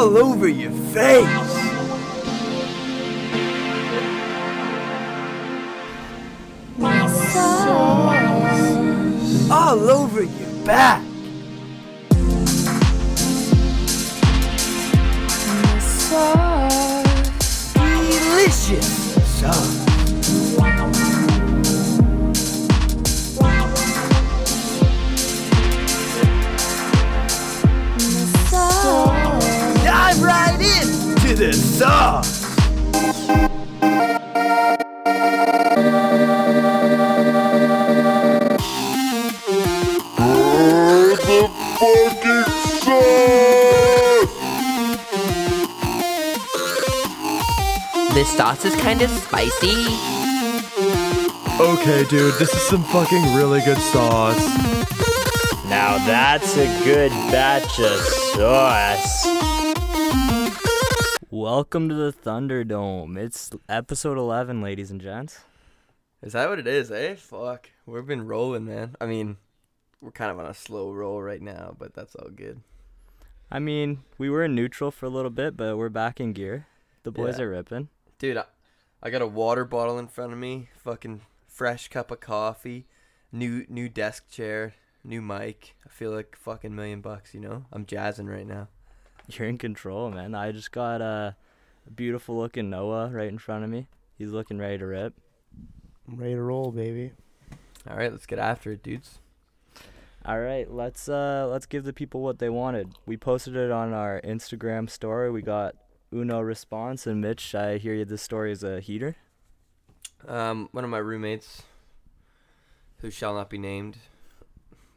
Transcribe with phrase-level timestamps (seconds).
[0.00, 1.28] all over your face.
[9.50, 11.04] All over your back.
[31.80, 32.40] To sauce.
[48.12, 49.86] This sauce is kind of spicy.
[51.60, 54.36] Okay, dude, this is some fucking really good sauce.
[55.66, 58.00] Now that's a good batch of
[58.34, 59.29] sauce.
[61.52, 63.16] Welcome to the Thunderdome.
[63.16, 65.40] It's episode 11, ladies and gents.
[66.22, 67.16] Is that what it is, eh?
[67.16, 67.70] Fuck.
[67.86, 68.94] We've been rolling, man.
[69.00, 69.36] I mean,
[70.00, 72.60] we're kind of on a slow roll right now, but that's all good.
[73.50, 76.68] I mean, we were in neutral for a little bit, but we're back in gear.
[77.02, 77.46] The boys Yeah.
[77.46, 77.88] are ripping.
[78.20, 78.44] Dude, I,
[79.02, 82.86] I got a water bottle in front of me, fucking fresh cup of coffee,
[83.32, 85.74] new new desk chair, new mic.
[85.84, 87.64] I feel like fucking million bucks, you know?
[87.72, 88.68] I'm jazzing right now.
[89.38, 90.34] You're in control, man.
[90.34, 91.36] I just got a
[91.94, 93.88] beautiful looking Noah right in front of me.
[94.18, 95.14] He's looking ready to rip.
[96.08, 97.12] I'm ready to roll, baby.
[97.88, 99.18] All right, let's get after it, dudes.
[100.24, 102.94] All right, let's uh let's give the people what they wanted.
[103.06, 105.30] We posted it on our Instagram story.
[105.30, 105.76] We got
[106.12, 109.16] Uno response and Mitch, I hear you this story is a heater.
[110.28, 111.62] Um, one of my roommates,
[112.98, 113.96] who shall not be named,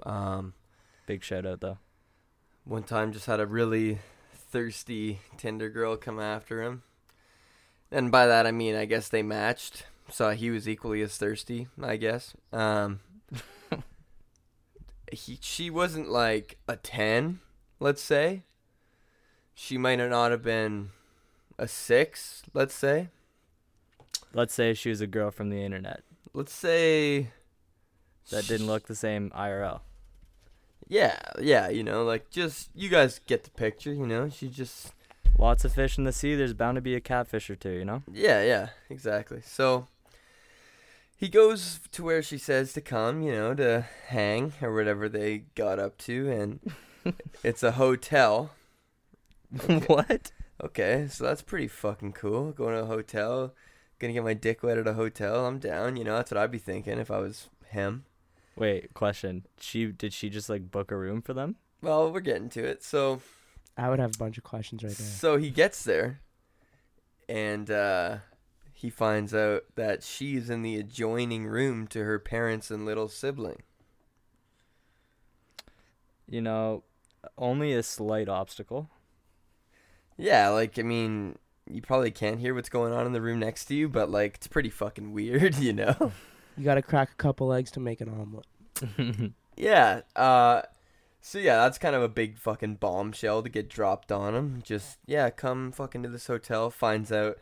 [0.05, 0.53] um,
[1.05, 1.77] Big shout out though.
[2.65, 3.99] one time just had a really
[4.53, 6.83] thirsty Tinder girl come after him.
[7.91, 9.87] And by that I mean I guess they matched.
[10.09, 12.35] So he was equally as thirsty, I guess.
[12.51, 12.99] Um
[15.11, 17.39] he she wasn't like a 10,
[17.79, 18.43] let's say.
[19.55, 20.91] She might not have been
[21.57, 23.09] a 6, let's say.
[24.35, 27.31] Let's say she was a girl from the internet Let's say
[28.29, 29.81] that didn't look the same IRL.
[30.87, 34.29] Yeah, yeah, you know, like just you guys get the picture, you know.
[34.29, 34.93] She just
[35.37, 36.35] Lots of fish in the sea.
[36.35, 38.03] There's bound to be a catfish or two, you know?
[38.11, 39.41] Yeah, yeah, exactly.
[39.43, 39.87] So
[41.17, 45.45] he goes to where she says to come, you know, to hang or whatever they
[45.55, 46.59] got up to, and
[47.43, 48.51] it's a hotel.
[49.87, 50.31] what?
[50.63, 52.51] Okay, so that's pretty fucking cool.
[52.51, 53.53] Going to a hotel,
[53.99, 55.45] gonna get my dick wet at a hotel.
[55.45, 55.97] I'm down.
[55.97, 58.05] You know, that's what I'd be thinking if I was him.
[58.55, 59.45] Wait, question.
[59.59, 61.55] She did she just like book a room for them?
[61.81, 62.83] Well, we're getting to it.
[62.83, 63.21] So
[63.77, 65.07] I would have a bunch of questions right there.
[65.07, 66.21] So he gets there,
[67.27, 68.17] and uh,
[68.73, 73.63] he finds out that she's in the adjoining room to her parents and little sibling.
[76.29, 76.83] You know,
[77.37, 78.89] only a slight obstacle.
[80.17, 81.37] Yeah, like I mean,
[81.69, 84.35] you probably can't hear what's going on in the room next to you, but like
[84.35, 86.11] it's pretty fucking weird, you know?
[86.57, 89.33] You got to crack a couple eggs to make an omelet.
[89.57, 90.01] yeah.
[90.15, 90.61] Uh,
[91.21, 94.61] so yeah, that's kind of a big fucking bombshell to get dropped on him.
[94.63, 96.69] Just yeah, come fucking to this hotel.
[96.69, 97.37] Finds out,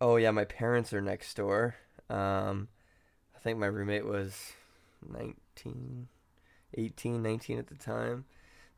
[0.00, 1.76] oh yeah, my parents are next door.
[2.08, 2.68] Um,
[3.36, 4.52] I think my roommate was
[5.06, 6.08] 19,
[6.74, 8.24] 18, 19 at the time.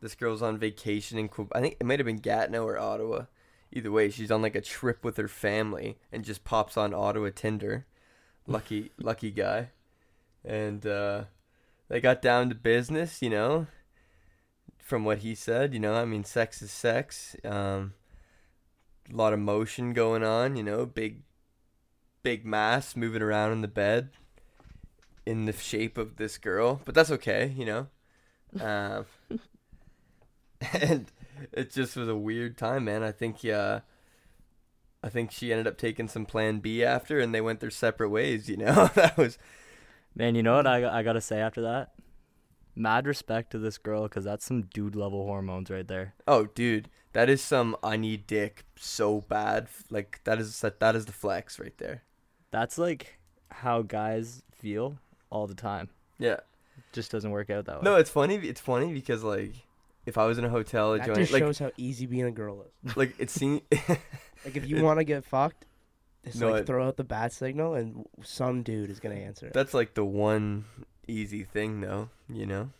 [0.00, 1.56] This girl's on vacation in Quebec.
[1.56, 3.26] I think it might have been Gatineau or Ottawa.
[3.72, 7.30] Either way, she's on like a trip with her family and just pops on Ottawa
[7.34, 7.86] Tinder.
[8.46, 9.70] Lucky, lucky guy.
[10.44, 11.24] And uh,
[11.88, 13.66] they got down to business, you know.
[14.78, 17.36] From what he said, you know, I mean, sex is sex.
[17.44, 17.94] Um,
[19.12, 21.22] a lot of motion going on, you know, big,
[22.22, 24.10] big mass moving around in the bed
[25.26, 27.86] in the shape of this girl, but that's okay, you know.
[28.60, 29.06] Um,
[30.72, 31.06] and
[31.52, 33.04] it just was a weird time, man.
[33.04, 33.78] I think, uh,
[35.02, 38.10] I think she ended up taking some Plan B after, and they went their separate
[38.10, 38.48] ways.
[38.48, 39.38] You know, that was
[40.14, 41.92] Man, you know what I, I gotta say after that?
[42.76, 46.14] Mad respect to this girl because that's some dude level hormones right there.
[46.26, 49.68] Oh, dude, that is some I need dick so bad.
[49.90, 52.02] Like that is that that is the flex right there.
[52.50, 53.18] That's like
[53.50, 54.98] how guys feel
[55.30, 55.88] all the time.
[56.18, 56.40] Yeah.
[56.92, 57.82] Just doesn't work out that way.
[57.84, 58.36] No, it's funny.
[58.36, 59.54] It's funny because like
[60.06, 62.30] if I was in a hotel That enjoying just like shows how easy being a
[62.30, 62.96] girl is.
[62.96, 63.62] like it seemed
[64.44, 65.66] Like if you want to get fucked,
[66.24, 69.46] just No, like it- throw out the bat signal, and some dude is gonna answer
[69.46, 69.52] it.
[69.52, 70.64] that's like the one
[71.08, 72.08] easy thing though.
[72.28, 72.70] You know,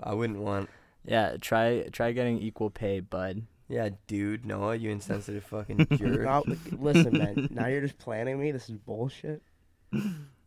[0.00, 0.68] I wouldn't want.
[1.04, 3.42] Yeah, try try getting equal pay, bud.
[3.70, 6.20] Yeah, dude, Noah, you insensitive fucking jerk.
[6.22, 6.42] Now,
[6.72, 7.48] listen, man.
[7.50, 8.50] Now you're just planning me.
[8.50, 9.42] This is bullshit.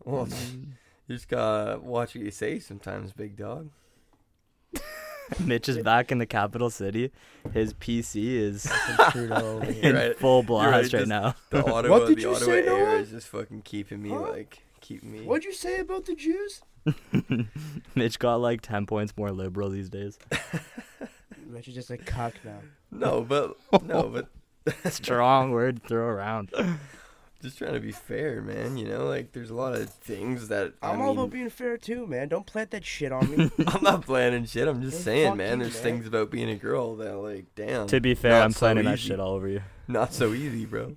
[0.03, 0.27] Well,
[1.07, 3.69] you just gotta watch what you say sometimes, big dog.
[5.39, 7.11] Mitch is back in the capital city.
[7.53, 9.73] His PC is Fucking Trudeau over here.
[9.83, 10.17] You're in right.
[10.19, 11.35] full blast right just- now.
[11.49, 12.95] The Ottawa, What did the you Ottawa say, air Noah?
[12.99, 14.19] is just fucking keeping me Huh?
[14.29, 15.21] like keeping me.
[15.21, 16.61] What'd you say about the Jews?
[17.95, 20.17] Mitch got like 10 points more liberal these days.
[21.47, 22.59] Mitch is just a cuck now.
[22.91, 24.27] No, but no, but
[24.93, 26.49] Strong word to throw around.
[27.41, 28.77] Just trying to be fair, man.
[28.77, 31.49] You know, like there's a lot of things that I I'm all mean, about being
[31.49, 32.27] fair too, man.
[32.29, 33.51] Don't plant that shit on me.
[33.67, 34.67] I'm not planning shit.
[34.67, 35.57] I'm just Hey, saying, fuck man.
[35.59, 35.83] you, There's man.
[35.83, 37.87] things about being a girl that, like, damn.
[37.87, 39.09] to be fair, not I'm so planning that easy.
[39.09, 39.61] shit all over you.
[39.87, 40.95] Not so easy, bro.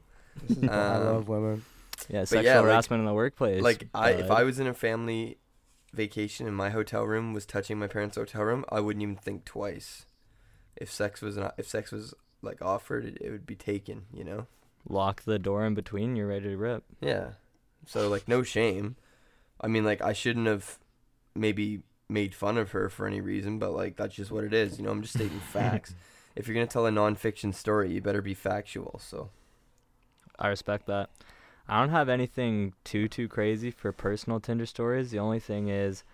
[0.49, 1.65] this is why I Um, love women.
[2.09, 3.63] Yeah, sexual yeah, like- harassment in the workplace.
[3.63, 4.39] like I, if bud.
[4.41, 5.39] I was in a family
[5.93, 9.45] vacation and my hotel room was touching my parents' hotel room, I wouldn't even think
[9.45, 10.07] twice.
[10.77, 14.07] If sex was not, if sex was like offered, it, it would be taken.
[14.13, 14.47] You know.
[14.89, 16.85] Lock the door in between, you're ready to rip.
[17.01, 17.31] Yeah.
[17.87, 18.97] So like no shame.
[19.61, 20.79] I mean like I shouldn't have
[21.35, 24.79] maybe made fun of her for any reason, but like that's just what it is.
[24.79, 25.95] You know, I'm just stating facts.
[26.37, 29.01] If you're gonna tell a nonfiction story, you better be factual.
[29.03, 29.31] So
[30.39, 31.11] I respect that.
[31.69, 35.11] I don't have anything too too crazy for personal Tinder stories.
[35.11, 36.05] The only thing is,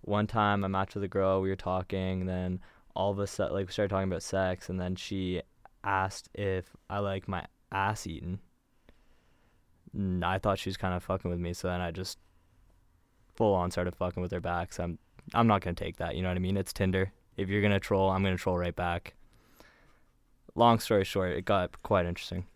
[0.00, 2.60] one time I matched with a girl, we were talking, then
[2.94, 5.42] all of a sudden, like we started talking about sex, and then she
[5.84, 8.38] asked if I like my ass eaten.
[9.92, 12.18] And mm, I thought she was kind of fucking with me, so then I just
[13.34, 14.72] full on started fucking with her back.
[14.72, 14.98] So I'm
[15.34, 16.16] I'm not gonna take that.
[16.16, 16.56] You know what I mean?
[16.56, 17.12] It's Tinder.
[17.36, 19.14] If you're gonna troll, I'm gonna troll right back.
[20.54, 22.46] Long story short, it got quite interesting.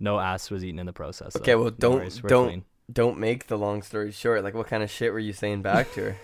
[0.00, 1.34] No ass was eaten in the process.
[1.34, 1.40] though.
[1.40, 2.64] Okay, well, don't- worries, don't- clean.
[2.92, 4.42] don't make the long story short.
[4.44, 6.16] Like what kind of shit were you saying back to her?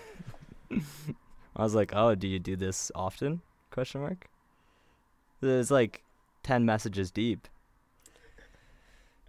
[1.55, 3.41] I was like, "Oh, do you do this often?"
[3.71, 4.27] Question mark.
[5.41, 6.03] It's like
[6.41, 7.47] ten messages deep.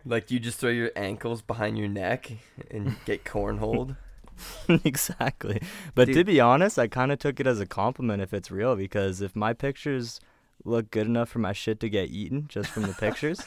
[0.05, 2.31] Like you just throw your ankles behind your neck
[2.71, 3.97] and get cornholed.
[4.85, 5.63] exactly.
[5.95, 8.77] But to be honest, I kind of took it as a compliment if it's real
[8.77, 10.21] because if my pictures
[10.65, 13.41] look good enough for my shit to get eaten just from the pictures,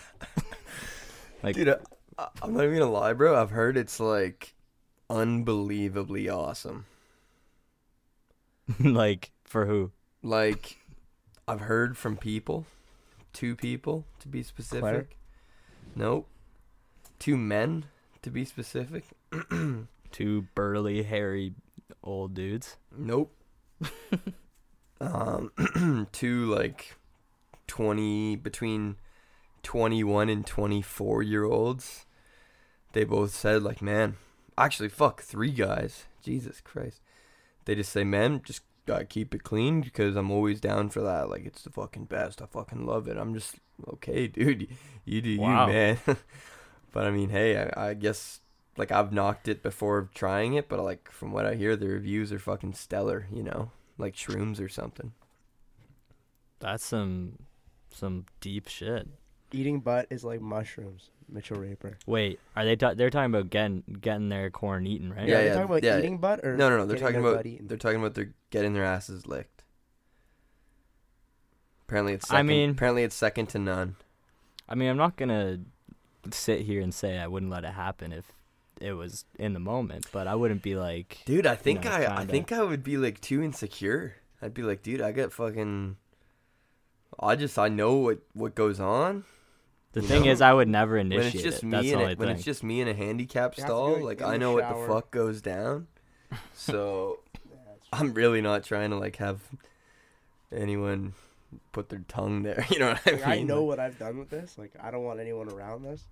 [1.44, 1.69] like Dude,
[2.18, 3.39] I, I'm not even gonna lie, bro.
[3.39, 4.56] I've heard it's like
[5.10, 6.86] unbelievably awesome.
[8.80, 9.92] like for who?
[10.24, 10.77] Like,
[11.48, 12.65] I've heard from people,
[13.33, 14.81] two people to be specific.
[14.81, 15.07] Claire?
[15.95, 16.27] Nope,
[17.19, 17.85] two men
[18.21, 19.05] to be specific.
[20.11, 21.53] Two burly, hairy,
[22.01, 22.77] old dudes.
[22.95, 23.33] Nope.
[25.01, 26.95] um, two like
[27.67, 28.95] twenty between
[29.63, 32.05] twenty-one and twenty-four year olds.
[32.93, 34.15] They both said like, man,
[34.57, 36.05] actually, fuck, three guys.
[36.23, 37.01] Jesus Christ.
[37.65, 41.29] They just say, man, just gotta keep it clean because I'm always down for that.
[41.29, 42.41] Like, it's the fucking best.
[42.41, 43.17] I fucking love it.
[43.17, 43.55] I'm just
[43.93, 44.69] okay, dude.
[45.05, 45.67] You do Wow.
[45.67, 45.97] you, man.
[46.92, 48.42] but I mean, hey, I, I guess
[48.78, 52.31] like I've knocked it before trying it, but like from what I hear, the reviews
[52.31, 53.28] are fucking stellar.
[53.31, 55.13] You know, like shrooms or something.
[56.60, 57.39] That's some
[57.92, 59.07] some deep shit.
[59.51, 61.10] Eating butt is like mushrooms.
[61.29, 61.98] Mitchell Raper.
[62.06, 62.75] Wait, are they?
[62.77, 65.27] ta- they're talking about getting getting their corn eaten, right?
[65.27, 66.00] Yeah, Are they yeah, talking about yeah.
[66.00, 66.86] eating butt or No, no, no.
[66.86, 69.63] They're talking about they're talking about they're getting their asses licked.
[71.88, 72.32] Apparently it's.
[72.32, 73.96] I mean- apparently it's second to none.
[74.70, 75.60] I mean, I'm not gonna
[76.34, 78.31] sit here and say I wouldn't let it happen if
[78.79, 82.05] it was in the moment, but I wouldn't be like, Dude, I think know, I
[82.17, 82.31] I kinda.
[82.31, 84.15] think I would be like too insecure.
[84.41, 85.98] I'd be like, dude, I get fucking.
[87.19, 89.24] I just I know what what goes on.
[89.93, 90.31] the thing know?
[90.31, 91.65] is, I would never When initiate it's just it.
[91.65, 93.74] me That's the in only a, when it's just me in a handicap You have
[93.74, 95.88] to stall, like I the know what the fuck goes down.
[96.53, 97.19] So
[97.93, 99.41] I'm really not trying to like have
[100.51, 101.13] anyone
[101.72, 102.65] put their tongue there.
[102.69, 103.19] You know what I mean?
[103.22, 104.57] Like, I know Like, what I've done with this.
[104.57, 106.03] Like I don't want anyone around this.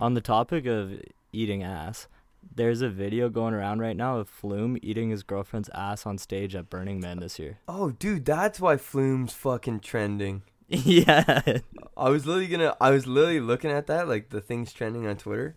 [0.00, 1.00] On the topic of
[1.32, 2.08] eating ass,
[2.54, 6.54] there's a video going around right now of Flume eating his girlfriend's ass on stage
[6.54, 7.58] at Burning Man this year.
[7.68, 10.42] oh, dude, that's why Flume's fucking trending.
[10.68, 11.58] yeah,
[11.96, 12.74] I was literally gonna.
[12.80, 15.56] I was literally looking at that, like the things trending on Twitter.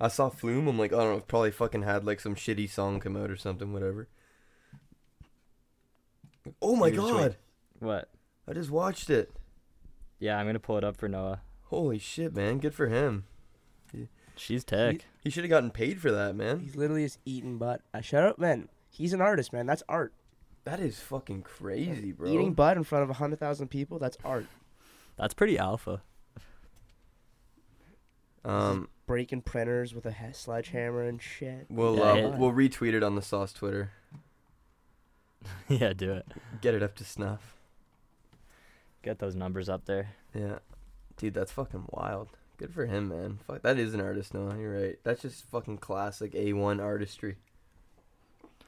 [0.00, 0.68] I saw Flume.
[0.68, 1.20] I'm like, I don't know.
[1.20, 3.74] Probably fucking had like some shitty song come out or something.
[3.74, 4.08] Whatever.
[6.62, 7.36] Oh my god!
[7.78, 8.08] what?
[8.48, 9.30] I just watched it.
[10.18, 11.42] Yeah, I'm gonna pull it up for Noah.
[11.64, 12.58] Holy shit, man!
[12.58, 13.24] Good for him.
[14.36, 15.04] She's tech.
[15.22, 16.58] He should have gotten paid for that, man.
[16.58, 17.82] He's literally just eating butt.
[17.94, 18.68] I shut up, man.
[18.90, 19.64] He's an artist, man.
[19.66, 20.12] That's art.
[20.64, 22.28] That is fucking crazy, bro.
[22.28, 23.98] Eating butt in front of a hundred thousand people.
[24.00, 24.46] That's art.
[25.16, 26.02] That's pretty alpha.
[28.44, 31.66] Um, Breaking printers with a he- sledgehammer and shit.
[31.70, 33.92] we'll uh, it- we'll retweet it on the Sauce Twitter.
[35.68, 36.26] yeah, do it.
[36.60, 37.54] Get it up to snuff.
[39.02, 40.10] Get those numbers up there.
[40.34, 40.58] Yeah,
[41.16, 42.28] dude, that's fucking wild.
[42.56, 43.40] Good for him, man.
[43.46, 44.98] Fuck, that is an artist, no, you're right.
[45.02, 47.36] That's just fucking classic A1 artistry.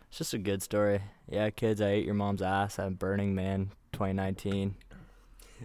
[0.09, 1.03] It's just a good story.
[1.29, 4.77] Yeah, kids, I ate your mom's ass at Burning Man 2019.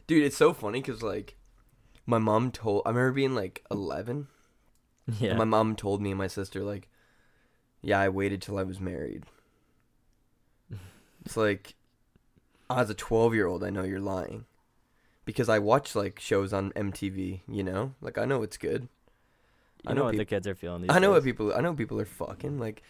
[0.08, 1.36] Dude, it's so funny because like,
[2.06, 2.84] my mom told.
[2.86, 4.28] I remember being like 11.
[5.20, 5.36] Yeah.
[5.36, 6.88] My mom told me and my sister like,
[7.82, 9.26] yeah, I waited till I was married.
[11.26, 11.74] It's like,
[12.70, 14.46] as a 12 year old, I know you're lying,
[15.25, 17.42] because I watch like shows on MTV.
[17.48, 18.84] You know, like I know it's good.
[19.84, 21.54] you I know, know what the kids are feeling these I know what people.
[21.56, 22.84] I know people are fucking like.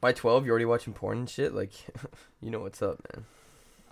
[0.00, 1.54] By 12, you're already watching porn and shit.
[1.54, 1.72] Like,
[2.42, 3.24] you know what's up, man.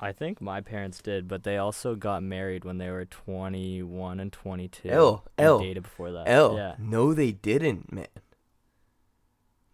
[0.01, 4.33] I think my parents did, but they also got married when they were 21 and
[4.33, 4.89] 22.
[4.91, 6.25] L, L, dated before that.
[6.27, 6.57] L.
[6.57, 6.75] Yeah.
[6.77, 8.09] No, they didn't, man.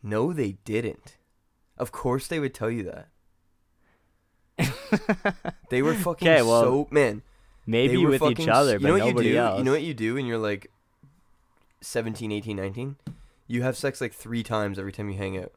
[0.02, 1.16] No, they didn't.
[1.78, 3.08] Of course, they would tell you that.
[5.70, 7.22] They were fucking 'Kay, well, so man.
[7.66, 9.38] Maybe with each other, but you know what nobody you do?
[9.40, 9.58] else.
[9.58, 10.70] You know what you do when you're like
[11.82, 12.96] 17, 18, 19?
[13.46, 15.52] You have sex like three times every time you hang out.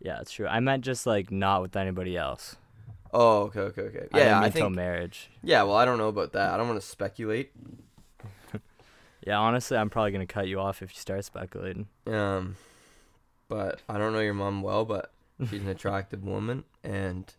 [0.00, 0.46] yeah, it's true.
[0.46, 2.56] I meant just like not with anybody else.
[3.12, 4.06] Oh, okay, okay, okay.
[4.14, 4.74] Yeah, I, think.
[4.74, 5.30] marriage.
[5.42, 6.52] Yeah, well, I don't know about that.
[6.52, 7.52] I don't want to speculate.
[9.26, 11.86] Yeah, honestly, I'm probably gonna cut you off if you start speculating.
[12.06, 12.56] Um,
[13.48, 15.12] but I don't know your mom well, but
[15.48, 17.32] she's an attractive woman, and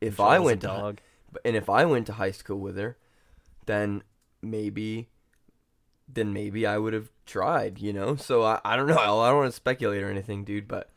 [0.00, 0.98] if She I went to dog,
[1.44, 2.96] and if I went to high school with her,
[3.66, 4.02] then
[4.42, 5.08] maybe,
[6.08, 8.16] then maybe I would have tried, you know.
[8.16, 8.96] So I, I don't know.
[8.98, 10.68] I don't want to speculate or anything, dude.
[10.68, 10.90] But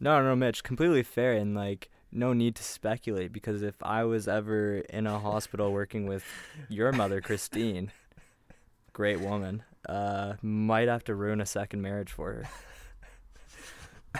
[0.00, 4.28] no, no, Mitch, completely fair, and like no need to speculate because if I was
[4.28, 6.24] ever in a hospital working with
[6.68, 7.92] your mother, Christine,
[8.92, 12.44] great woman, uh, might have to ruin a second marriage for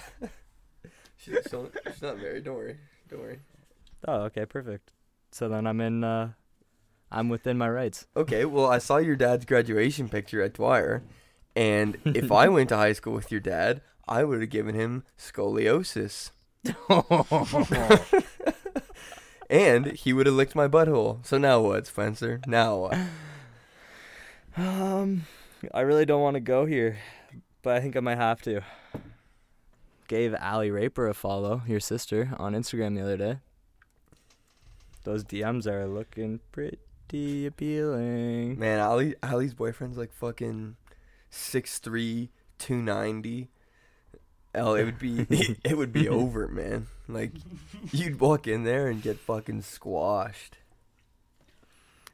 [0.00, 0.20] her.
[1.16, 2.44] she's, she's not married.
[2.44, 2.76] Don't worry.
[3.08, 3.40] Don't worry.
[4.06, 4.92] Oh, okay, perfect.
[5.30, 6.04] So then I'm in.
[6.04, 6.32] Uh,
[7.10, 8.06] I'm within my rights.
[8.16, 8.44] Okay.
[8.44, 11.02] Well, I saw your dad's graduation picture at Dwyer,
[11.56, 15.04] and if I went to high school with your dad, I would have given him
[15.18, 16.30] scoliosis,
[19.50, 21.24] and he would have licked my butthole.
[21.26, 22.40] So now what, Spencer?
[22.46, 22.98] Now what?
[24.56, 25.26] Um,
[25.72, 26.98] I really don't want to go here,
[27.62, 28.60] but I think I might have to.
[30.08, 33.38] Gave Allie Raper a follow, your sister, on Instagram the other day.
[35.08, 38.58] Those DMs are looking pretty appealing.
[38.58, 40.76] Man, Ali Ali's boyfriend's like fucking
[41.32, 43.48] 6'3", 290.
[44.54, 45.24] L, it would be
[45.64, 46.88] it would be over, man.
[47.08, 47.32] Like
[47.90, 50.58] you'd walk in there and get fucking squashed.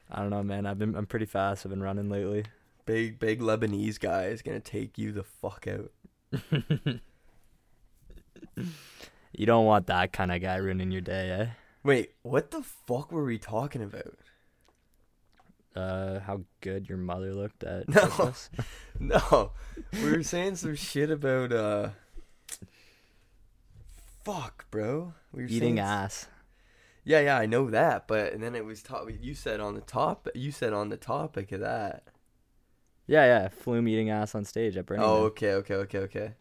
[0.09, 0.65] I don't know, man.
[0.65, 1.67] I've been I'm pretty fast.
[1.67, 2.45] I've been running lately.
[2.87, 5.91] Big big Lebanese guy is gonna take you the fuck out.
[9.37, 11.47] You don't want that kind of guy ruining your day, eh?
[11.85, 14.17] Wait, what the fuck were we talking about?
[15.77, 18.01] Uh, how good your mother looked at No.
[18.07, 18.51] Christmas.
[19.01, 19.51] No,
[19.93, 21.89] we were saying some shit about uh.
[24.25, 25.13] Fuck, bro.
[25.33, 26.27] We were eating saying ass.
[27.05, 29.09] Yeah, yeah, I know that, but and then it was top.
[29.21, 30.29] You said on the top.
[30.35, 32.05] You said on the topic of that.
[33.07, 33.49] Yeah, yeah.
[33.49, 35.23] Flume eating ass on stage at Burning Oh, Man.
[35.25, 36.33] okay, okay, okay, okay.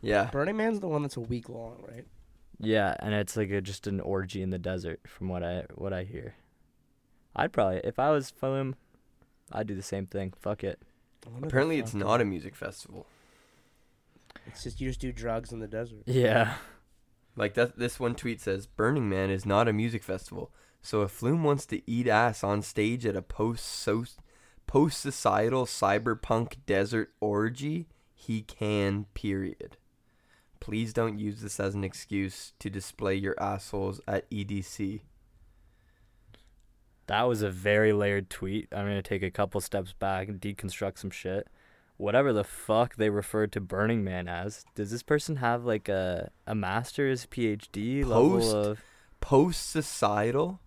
[0.00, 2.06] Yeah, Burning Man's the one that's a week long, right?
[2.58, 5.92] Yeah, and it's like a, just an orgy in the desert, from what I what
[5.92, 6.34] I hear.
[7.34, 8.76] I'd probably, if I was Flume,
[9.50, 10.32] I'd do the same thing.
[10.38, 10.80] Fuck it.
[11.26, 13.06] I wonder the apparently it's not a music festival.
[14.46, 16.02] It's just you just do drugs in the desert.
[16.06, 16.54] Yeah.
[17.36, 17.78] Like that.
[17.78, 20.50] This one tweet says, "Burning Man is not a music festival.
[20.82, 24.04] So if Flume wants to eat ass on stage at a post so
[24.66, 29.06] post societal cyberpunk desert orgy, he can.
[29.14, 29.76] Period.
[30.62, 35.00] Please don't use this as an excuse to display your assholes at EDC."
[37.08, 38.68] That was a very layered tweet.
[38.70, 41.48] I'm gonna take a couple steps back and deconstruct some shit.
[41.96, 46.30] Whatever the fuck they referred to Burning Man as, does this person have like a
[46.46, 48.80] a master's, PhD Post- level of?
[49.20, 50.60] Post societal,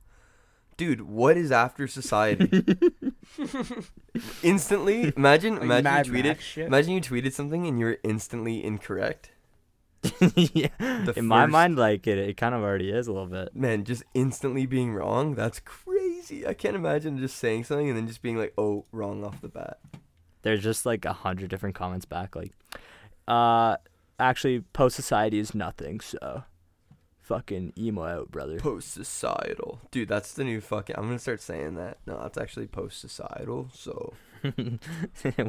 [0.75, 1.01] dude.
[1.01, 2.65] What is after society?
[4.43, 9.31] Instantly, imagine, Like imagine you tweeted, imagine you tweeted something and you're instantly incorrect.
[10.35, 10.69] yeah.
[10.77, 13.55] The In my mind, like it, it kind of already is a little bit.
[13.55, 15.35] Man, just instantly being wrong.
[15.35, 16.45] That's crazy.
[16.45, 19.47] I can't imagine just saying something and then just being like, "Oh, wrong off the
[19.47, 19.79] bat."
[20.41, 22.51] There's just like a hundred different comments back, like,
[23.27, 23.77] uh,
[24.19, 25.99] actually, post society is nothing.
[25.99, 26.43] So,
[27.21, 28.59] fucking emo out, brother.
[28.59, 30.07] Post societal, dude.
[30.07, 30.95] That's the new fucking.
[30.95, 31.97] I'm gonna start saying that.
[32.05, 33.69] No, that's actually post societal.
[33.73, 34.13] So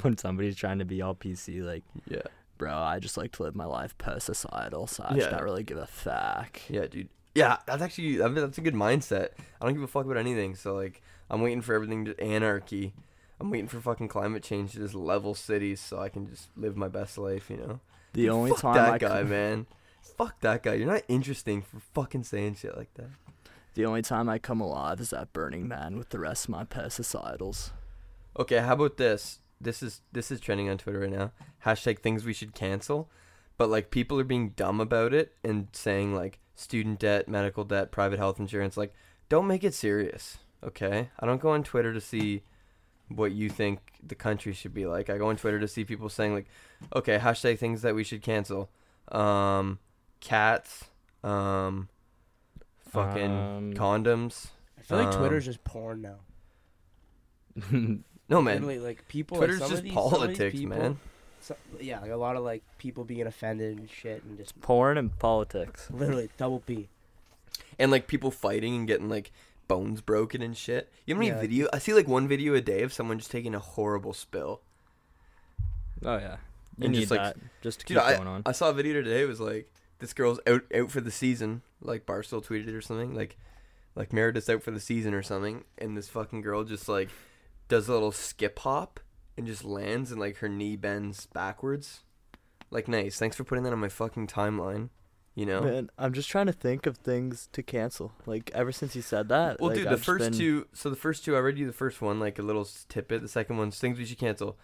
[0.03, 2.23] when somebody's trying to be all PC, like, yeah,
[2.59, 5.21] bro, I just like to live my life post societal, so I Yeah.
[5.21, 6.61] just not really give a fuck.
[6.69, 7.09] yeah, dude.
[7.35, 9.31] Yeah, that's actually I mean, that's a good mindset.
[9.61, 10.55] I don't give a fuck about anything.
[10.55, 12.95] So like, I'm waiting for everything to anarchy.
[13.39, 16.77] I'm waiting for fucking climate change to just level cities so I can just live
[16.77, 17.51] my best life.
[17.51, 17.81] You know.
[18.15, 19.67] The only Fuck time that I guy, come, man.
[20.17, 20.75] Fuck that guy.
[20.75, 23.11] You're not interesting for fucking saying shit like that.
[23.75, 26.65] the only time I come alive is at Burning Man with the rest of my
[26.65, 27.73] pesticidals.
[28.39, 29.41] Okay, how about this?
[29.61, 31.33] This is this is trending on Twitter right now.
[31.65, 33.11] Hashtag things we should cancel.
[33.59, 37.91] But like people are being dumb about it and saying like student debt, medical debt,
[37.91, 38.77] private health insurance.
[38.77, 38.95] Like,
[39.29, 40.39] don't make it serious.
[40.63, 41.09] Okay?
[41.19, 42.43] I don't go on Twitter to see
[43.09, 45.09] what you think the country should be like.
[45.09, 46.47] I go on Twitter to see people saying like,
[46.95, 48.69] okay, hashtag things that we should cancel.
[49.09, 49.79] Um
[50.21, 50.85] cats,
[51.25, 51.89] um
[52.91, 54.49] fucking Um, condoms.
[54.79, 56.17] I feel like Um, Twitter's just porn now.
[58.29, 58.57] No man.
[58.57, 59.37] Literally, like people.
[59.39, 60.99] Twitter's like, some of just these- some of these politics, people- man.
[61.41, 64.99] so- yeah, like a lot of like people being offended and shit, and just Porn
[64.99, 65.89] and politics.
[65.91, 66.89] literally double P.
[67.79, 69.31] and like people fighting and getting like
[69.69, 70.91] bones broken and shit.
[71.07, 71.41] You know how many Yeah.
[71.41, 71.69] video?
[71.73, 74.61] I see like one video a day of someone just taking a horrible spill.
[76.05, 76.37] Oh yeah.
[76.79, 78.43] You And need just, like, that just to Dude, keep I, going on.
[78.45, 79.23] I saw a video today.
[79.23, 81.63] It was like this girl's out out for the season.
[81.81, 83.15] Like Barstool tweeted it or something.
[83.15, 83.37] Like
[83.95, 87.09] like Meredith's out for the season or something, and this fucking girl just like
[87.69, 89.01] does a little skip hop
[89.37, 92.01] and just lands and like her knee bends backwards.
[92.71, 93.19] Like nice.
[93.19, 94.91] Thanks for putting that on my fucking timeline.
[95.35, 95.61] You know.
[95.61, 98.13] Man, I'm just trying to think of things to cancel.
[98.25, 99.61] Like ever since you said that.
[99.61, 100.67] Well, like, dude, I've the first been- two.
[100.73, 103.21] So the first two, I read you the first one, like a little tidbit.
[103.23, 104.59] The second one's things we should cancel.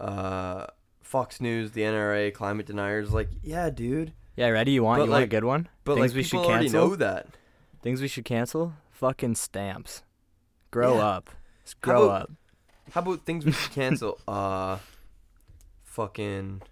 [0.00, 0.66] Uh,
[1.02, 3.12] Fox News, the NRA, climate deniers.
[3.12, 4.14] Like, yeah, dude.
[4.36, 4.72] Yeah, ready?
[4.72, 5.68] You want But, you want a good one?
[5.84, 6.88] But things like, we should already cancel.
[6.88, 7.26] know that.
[7.82, 8.72] Things we should cancel?
[8.90, 10.02] Fucking stamps.
[10.70, 11.06] Grow Yeah.
[11.06, 11.30] up.
[11.82, 12.30] Grow about- up.
[12.92, 14.18] How about things we should cancel?
[14.28, 14.78] uh,
[15.84, 16.62] fucking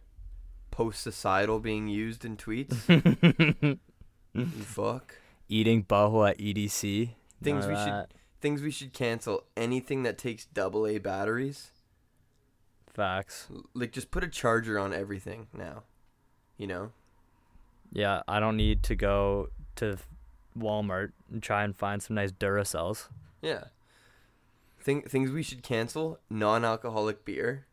[0.70, 2.74] post-societal being used in tweets.
[4.64, 5.14] fuck.
[5.48, 7.10] Eating boho at EDC.
[7.42, 8.06] Things we should-
[8.40, 9.44] Things we should cancel.
[9.56, 11.70] Anything that takes double A batteries.
[12.92, 13.46] Facts.
[13.72, 15.84] Like, just put a charger on everything now.
[16.58, 16.92] You know.
[17.92, 19.96] Yeah, I don't need to go to
[20.58, 23.08] Walmart and try and find some nice Duracells.
[23.42, 23.64] Yeah.
[24.82, 27.66] Thing, things we should cancel: non-alcoholic beer.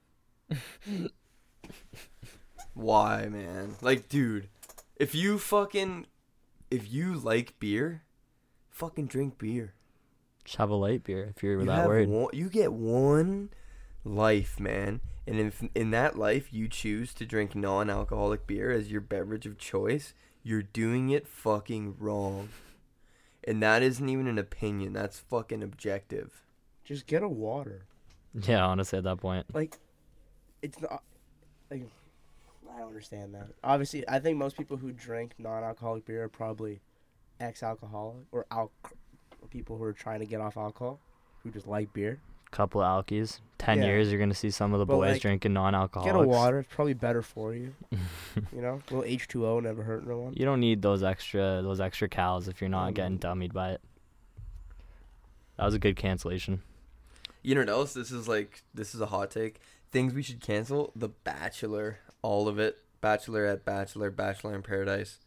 [2.74, 3.76] Why, man?
[3.82, 4.48] Like, dude,
[4.96, 6.06] if you fucking,
[6.70, 8.04] if you like beer,
[8.70, 9.74] fucking drink beer.
[10.46, 12.10] Just have a light beer if you're You that worried.
[12.10, 13.50] one, you get one
[14.04, 19.02] life, man, and if in that life you choose to drink non-alcoholic beer as your
[19.02, 22.50] beverage of choice, you're doing it fucking wrong.
[23.44, 24.94] And that isn't even an opinion.
[24.94, 26.44] That's fucking objective.
[26.90, 27.84] Just get a water.
[28.34, 29.46] Yeah, honestly, at that point.
[29.54, 29.78] Like,
[30.64, 31.04] it's not.
[31.70, 31.84] Like,
[32.74, 33.46] I don't understand that.
[33.64, 36.80] Obviously, I think most people who drink non-alcoholic beer are probably
[37.40, 38.72] ex-alcoholic or al-
[39.52, 41.00] people who are trying to get off alcohol,
[41.44, 42.20] who just like beer.
[42.50, 43.40] Couple of alkies.
[43.60, 43.86] Ten Yeah.
[43.86, 46.12] years, you're gonna see some of the But, boys like, drinking non-alcoholic.
[46.12, 46.58] Get a water.
[46.62, 47.76] It's probably better for you.
[48.52, 50.34] you know, a little H two O never hurt no one.
[50.36, 52.96] You don't need those extra those extra cows if you're not Mm.
[52.96, 53.82] getting dummied by it.
[55.58, 56.64] That was a good cancellation.
[57.42, 57.94] You know what else?
[57.94, 59.60] This is like this is a hot take.
[59.92, 62.78] Things we should cancel: The Bachelor, all of it.
[63.02, 65.20] Bachelorette, Bachelor, Bachelor in Paradise.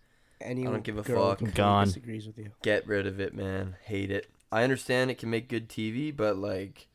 [0.42, 1.38] Any I don't give a fuck.
[1.38, 1.86] completely Gone.
[1.86, 2.50] Disagrees with you.
[2.62, 3.76] Get rid of it, man.
[3.84, 4.28] Hate it.
[4.50, 6.88] I understand it can make good TV, but like,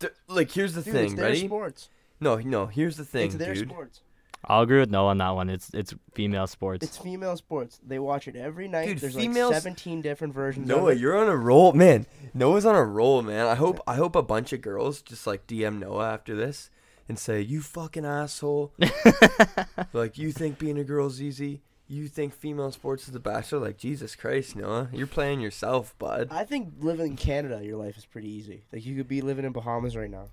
[0.00, 1.04] th- like here's the Dude, thing.
[1.06, 1.46] it's their Ready?
[1.46, 1.90] sports.
[2.20, 2.66] No, no.
[2.66, 3.68] Here's the thing, it's their dude.
[3.68, 4.00] sports.
[4.44, 5.50] I'll agree with Noah on that one.
[5.50, 6.84] It's it's female sports.
[6.84, 7.80] It's female sports.
[7.86, 8.86] They watch it every night.
[8.86, 10.68] Dude, There's females- like 17 different versions.
[10.68, 11.00] Noah, of it.
[11.00, 12.06] you're on a roll, man.
[12.34, 13.46] Noah's on a roll, man.
[13.46, 16.70] I hope I hope a bunch of girls just like DM Noah after this
[17.08, 18.72] and say, "You fucking asshole."
[19.92, 21.62] like you think being a girl's easy?
[21.90, 23.60] You think female sports is the bachelor?
[23.60, 26.28] Like Jesus Christ, Noah, you're playing yourself, bud.
[26.30, 28.64] I think living in Canada, your life is pretty easy.
[28.72, 30.28] Like you could be living in Bahamas right now.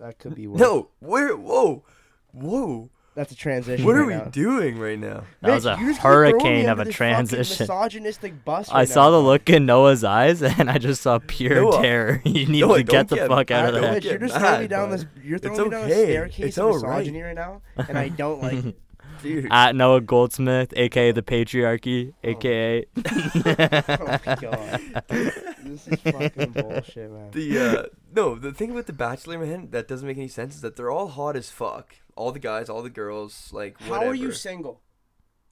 [0.00, 0.46] That could be.
[0.46, 0.60] Worse.
[0.60, 1.36] No, where?
[1.36, 1.84] Whoa,
[2.32, 2.90] whoa.
[3.14, 3.84] That's a transition.
[3.84, 4.24] What are right we now.
[4.24, 5.24] doing right now?
[5.40, 7.64] That was a you just keep throwing me hurricane of a transition.
[7.64, 8.68] Misogynistic bus.
[8.70, 11.82] I right saw now, the look in Noah's eyes, and I just saw pure Noah.
[11.82, 12.22] terror.
[12.34, 13.92] You need Noah, to get the get fuck out of there.
[13.92, 15.06] Mitch, you're get just throwing me mad, down this.
[15.22, 16.98] You're It's throwing me down a staircase It's of all right.
[16.98, 18.64] misogyny right now, and I don't like.
[18.64, 18.78] it.
[19.22, 19.48] Dude.
[19.50, 22.28] At Noah Goldsmith, aka the patriarchy, Oh.
[22.28, 27.30] aka oh my god, this is fucking bullshit, man.
[27.30, 27.82] The uh
[28.14, 30.90] no, the thing with the Bachelor man that doesn't make any sense is that they're
[30.90, 31.96] all hot as fuck.
[32.16, 34.10] All the guys, all the girls, like How whatever.
[34.10, 34.80] are you single?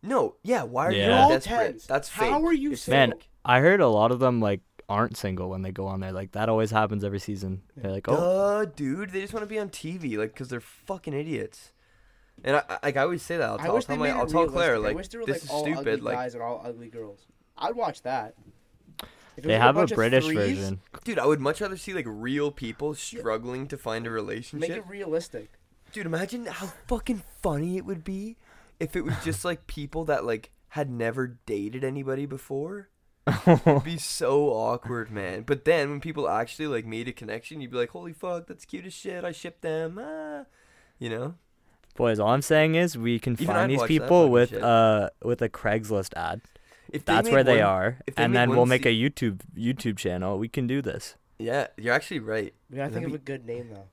[0.03, 0.63] No, yeah.
[0.65, 0.99] Why are Yeah.
[0.99, 1.57] you You're all all desperate?
[1.57, 1.87] tens.
[1.87, 3.09] That's How are you It's single?
[3.09, 3.15] man.
[3.45, 6.13] I heard a lot of them like aren't single when they go on there.
[6.13, 7.63] Like that always happens every season.
[7.77, 9.11] They're like, oh, Duh, dude.
[9.11, 11.73] They just want to be on TV, like, cause they're fucking idiots.
[12.45, 13.49] And I, I- like I always say that.
[13.49, 14.75] I'll I tell, wish I'll they tell, my, made it I'll tell Claire.
[14.75, 15.89] I like, wish there were this like is all stupid.
[15.89, 17.27] ugly Like, guys and all ugly girls.
[17.57, 18.35] I'd watch that.
[19.37, 20.81] If it They was have a bunch of British threes, version.
[21.05, 24.61] Dude, I would much rather see like real people struggling to find a relationship.
[24.61, 24.87] Make relationship.
[24.87, 25.51] it realistic.
[25.93, 28.37] Dude, imagine how fucking funny it would be
[28.81, 32.89] if it was just like people that like had never dated anybody before.
[33.47, 35.43] It'd be so awkward, man.
[35.43, 38.65] But then when people actually like made a connection, you'd be like, "Holy fuck, that's
[38.65, 39.23] cute as shit.
[39.25, 40.45] I ship them." Ah.
[40.99, 41.35] You know?
[41.95, 44.63] Boys, all I'm saying is we can Even I'd find these people with shit.
[44.63, 46.41] uh with a Craigslist ad.
[46.89, 49.41] If That's made where they are, if they and then we'll make se- a YouTube
[49.57, 50.39] YouTube channel.
[50.39, 51.17] We can do this.
[51.39, 52.55] Yeah, you're actually right.
[52.71, 53.89] We gotta think That'd of a good name though.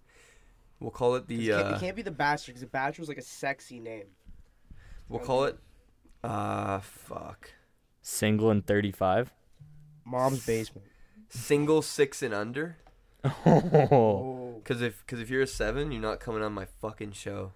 [0.79, 3.07] We'll call it the it, can't, uh it can't be the Bachelor because the Bachelor's
[3.09, 4.05] like a sexy name.
[5.07, 5.57] we'll call it
[6.23, 7.51] uh fuck.
[8.01, 9.33] Single and 35.
[10.05, 10.87] Mom's basement.
[11.29, 12.77] Single 6 and under.
[13.45, 14.61] Oh.
[14.63, 17.51] Cuz if cuz if you're a 7, you're not coming on my fucking show.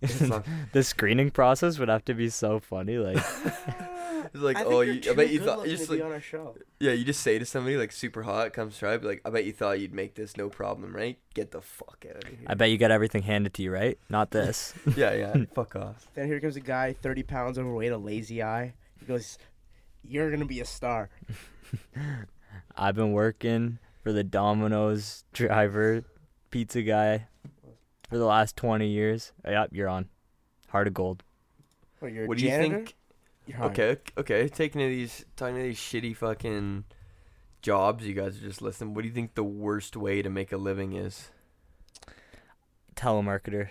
[0.00, 2.98] It's not- the screening process would have to be so funny.
[2.98, 3.16] Like,
[4.34, 6.04] It's like, I oh, you're you, I bet you thought looking you just be like,
[6.04, 6.54] on our show.
[6.80, 9.44] yeah, you just say to somebody like super hot comes try, be like, I bet
[9.46, 11.18] you thought you'd make this no problem, right?
[11.34, 12.38] Get the fuck out of here.
[12.46, 13.96] I bet you got everything handed to you, right?
[14.10, 14.74] Not this.
[14.96, 16.10] yeah, yeah, fuck off.
[16.14, 18.74] Then here comes a guy, 30 pounds overweight, a lazy eye.
[19.00, 19.38] He goes,
[20.02, 21.08] "You're gonna be a star."
[22.76, 26.04] I've been working for the Domino's driver,
[26.50, 27.28] pizza guy,
[28.08, 29.32] for the last 20 years.
[29.46, 30.08] Yep, you're on.
[30.68, 31.22] Heart of gold.
[32.00, 32.94] What, you're a What do you think?
[33.46, 33.64] You're.
[33.64, 36.84] Okay, okay, taking to these, talking to these shitty fucking
[37.62, 38.94] jobs you guys are just listing.
[38.94, 41.30] What do you think the worst way to make a living is?
[42.94, 43.68] Telemarketer.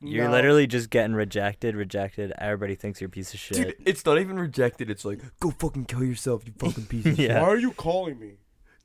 [0.00, 0.32] You're No.
[0.32, 2.32] literally just getting rejected, rejected.
[2.38, 3.56] Everybody thinks you're a piece of shit.
[3.56, 4.90] Dude, it's not even rejected.
[4.90, 7.30] It's like, go fucking kill yourself, you fucking piece of shit.
[7.30, 8.32] Why are you calling me?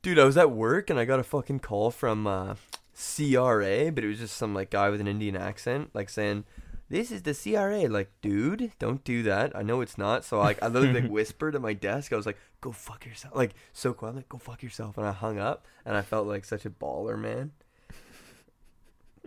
[0.02, 2.54] Dude, I was at work and I got a fucking call from uh,
[2.98, 6.44] CRA, but it was just some like guy with an Indian accent, like saying,
[6.88, 9.54] "This is the CRA." Like, dude, don't do that.
[9.56, 10.24] I know it's not.
[10.24, 12.12] So like, I literally like whispered at my desk.
[12.12, 15.12] I was like, "Go fuck yourself." Like so quiet, like, "Go fuck yourself," and I
[15.12, 15.64] hung up.
[15.86, 17.52] And I felt like such a baller, man.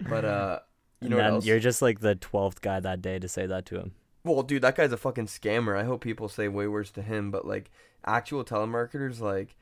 [0.09, 0.59] But uh,
[0.99, 1.45] you know and what else?
[1.45, 3.91] you're just like the 12th guy that day to say that to him.
[4.23, 5.77] Well, dude, that guy's a fucking scammer.
[5.77, 7.71] I hope people say way worse to him, but like
[8.05, 9.55] actual telemarketers, like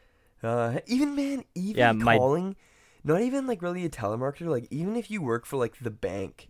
[0.44, 2.56] uh, even man, even Yeah, my- calling,
[3.04, 4.48] not even like really a telemarketer.
[4.48, 6.50] Like even if you work for like the bank,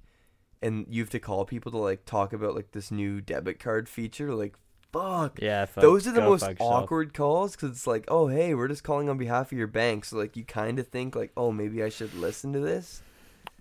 [0.62, 3.88] and you have to call people to like talk about like this new debit card
[3.88, 4.55] feature, like
[4.91, 5.39] fuck.
[5.41, 8.83] Yeah, fuck, Those are the most awkward calls because it's like, oh hey, we're just
[8.83, 11.83] calling on behalf of your bank, so like you kind of think like, oh maybe
[11.83, 13.01] I should listen to this.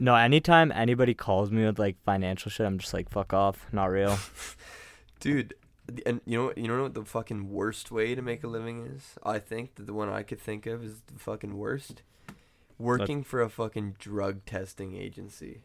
[0.01, 3.87] No, anytime anybody calls me with like financial shit, I'm just like, fuck off, not
[3.87, 4.19] real.
[5.21, 5.55] Dude,
[6.07, 9.15] and you know you know what the fucking worst way to make a living is?
[9.23, 12.03] I think that the one I could think of is the fucking worst.
[12.79, 15.65] Working for a fucking drug testing agency.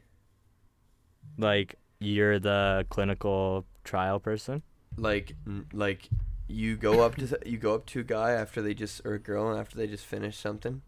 [1.38, 4.62] like, you're the clinical trial person.
[4.98, 5.36] Like
[5.72, 6.10] like
[6.48, 9.20] you go up to you go up to a guy after they just or a
[9.20, 10.82] girl after they just finished something.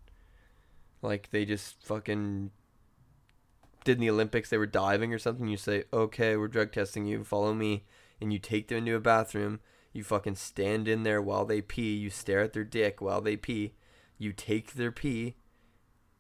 [1.02, 2.52] Like they just fucking
[3.84, 7.06] did in the Olympics they were diving or something, you say, "Okay, we're drug testing
[7.06, 7.24] you.
[7.24, 7.86] Follow me."
[8.22, 9.60] And you take them into a bathroom.
[9.94, 11.96] You fucking stand in there while they pee.
[11.96, 13.74] You stare at their dick while they pee.
[14.18, 15.36] You take their pee.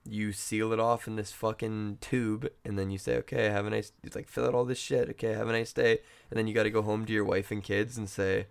[0.07, 3.69] You seal it off in this fucking tube, and then you say, "Okay, have a
[3.71, 5.09] nice." It's like fill out all this shit.
[5.09, 7.49] Okay, have a nice day, and then you got to go home to your wife
[7.49, 8.45] and kids and say,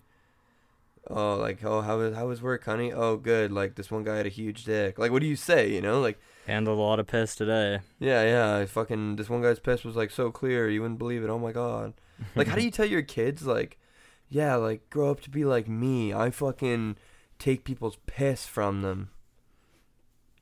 [1.08, 2.92] "Oh, like, oh, how was how was work, honey?
[2.92, 3.52] Oh, good.
[3.52, 4.98] Like this one guy had a huge dick.
[4.98, 5.70] Like, what do you say?
[5.72, 7.80] You know, like, Handled a lot of piss today.
[8.00, 8.56] yeah, yeah.
[8.56, 11.30] I Fucking this one guy's piss was like so clear, you wouldn't believe it.
[11.30, 11.94] Oh my god.
[12.36, 13.78] Like, how do you tell your kids like,
[14.28, 16.12] yeah, like grow up to be like me?
[16.12, 16.96] I fucking
[17.38, 19.10] take people's piss from them.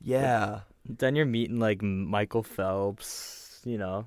[0.01, 0.61] Yeah.
[0.89, 4.07] Then you're meeting like Michael Phelps, you know,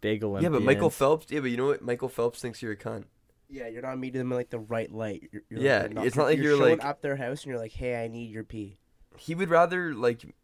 [0.00, 1.26] big Yeah, but Michael Phelps.
[1.30, 1.82] Yeah, but you know what?
[1.82, 3.04] Michael Phelps thinks you're a cunt.
[3.48, 5.28] Yeah, you're not meeting them in like the right light.
[5.30, 7.60] You're, you're Yeah, you're it's not like you're, showing like- up their house and you're
[7.60, 8.78] like, "Hey, I need your pee."
[9.16, 10.34] He would rather like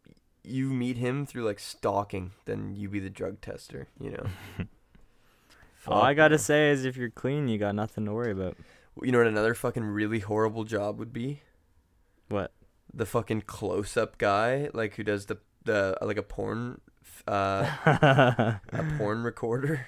[0.43, 3.87] you meet him through like stalking than you be the drug tester.
[3.99, 4.65] You know.
[5.87, 6.39] All I gotta man.
[6.39, 8.55] say is, if you're clean, you got nothing to worry about.
[9.01, 11.41] You know what another fucking really horrible job would be?
[12.29, 12.53] What?
[12.93, 16.81] The fucking close-up guy, like who does the the like a porn,
[17.27, 18.61] uh, a
[18.97, 19.87] porn recorder.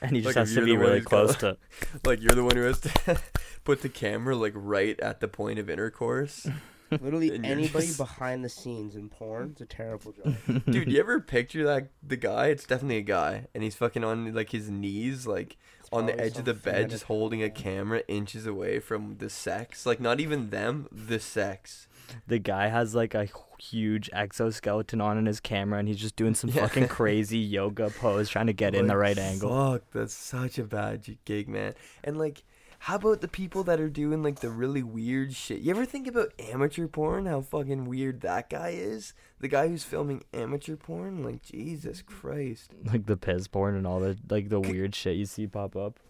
[0.00, 1.56] and he just Like, has to be really who's got- close to.
[2.04, 3.20] like you're the one who has to
[3.64, 6.46] put the camera like right at the point of intercourse.
[6.90, 10.36] Literally anybody just- behind the scenes in porn, it's a terrible job.
[10.66, 12.48] Dude, you ever picture that the guy?
[12.48, 15.56] It's definitely a guy, and he's fucking on like his knees, like
[15.90, 19.86] on the edge of the bed, just holding a camera inches away from the sex.
[19.86, 21.86] Like not even them, the sex.
[22.26, 26.34] The guy has like a huge exoskeleton on in his camera, and he's just doing
[26.34, 26.62] some Yeah.
[26.66, 29.50] fucking crazy yoga pose, trying to get in the right angle.
[29.72, 31.74] Fuck, that's such a bad gig, man.
[32.02, 32.42] And like,
[32.80, 35.60] how about the people that are doing like the really weird shit?
[35.60, 37.26] You ever think about amateur porn?
[37.26, 39.14] How fucking weird that guy is?
[39.38, 41.22] The guy who's filming amateur porn?
[41.22, 42.72] Like Jesus Christ.
[42.92, 46.00] Like the piss porn and all the like the weird shit you see pop up.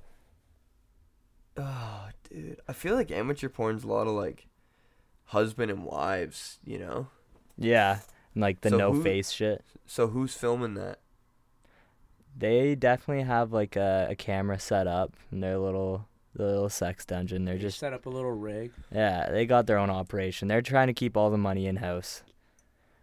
[1.57, 2.59] Oh, dude.
[2.67, 4.47] I feel like amateur porn's a lot of like
[5.33, 7.09] husband and wives, you know?
[7.59, 8.01] Yeah,
[8.35, 9.65] and like the So no who- face shit.
[9.87, 11.01] So who's filming that?
[12.37, 17.05] They definitely have like a, a camera set up in their little the little sex
[17.05, 17.45] dungeon.
[17.45, 18.73] They're They just set up a little rig.
[18.91, 20.49] yeah, they got their own operation.
[20.49, 22.23] They're trying to keep all the money in house.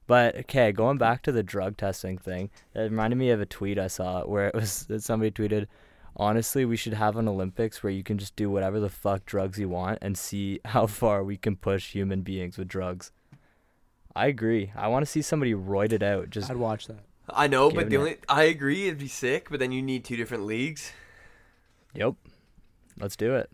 [0.07, 3.77] But okay, going back to the drug testing thing, that reminded me of a tweet
[3.77, 5.67] I saw where it was that somebody tweeted,
[6.15, 9.57] "Honestly, we should have an Olympics where you can just do whatever the fuck drugs
[9.59, 13.11] you want and see how far we can push human beings with drugs."
[14.15, 14.71] I agree.
[14.75, 16.29] I want to see somebody roided out.
[16.29, 16.99] Just I'd watch that.
[17.29, 19.81] I know, but Giving the it- only I agree it'd be sick, but then you
[19.81, 20.91] need two different leagues.
[21.93, 22.15] yep,
[22.99, 23.49] let's do it.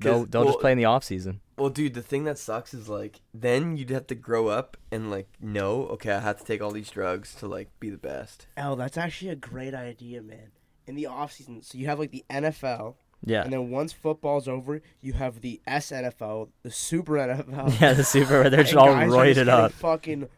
[0.00, 1.40] They'll they'll well- just play in the off season.
[1.56, 5.10] Well, dude, the thing that sucks is like then you'd have to grow up and
[5.10, 8.48] like know, okay, I have to take all these drugs to like be the best.
[8.58, 10.50] Oh, that's actually a great idea, man.
[10.86, 13.42] In the off season, so you have like the NFL, Yeah.
[13.44, 17.72] and then once football's over, you have the SNFL, the Super NFL.
[17.80, 19.72] Yeah, the super where they're just all guys are roided up.
[19.72, 20.28] Fucking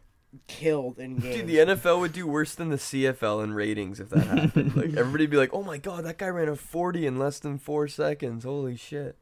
[0.47, 1.35] killed in games.
[1.37, 4.75] Dude, the NFL would do worse than the CFL in ratings if that happened.
[4.75, 7.57] like everybody'd be like, "Oh my god, that guy ran a 40 in less than
[7.57, 8.43] 4 seconds.
[8.43, 9.15] Holy shit."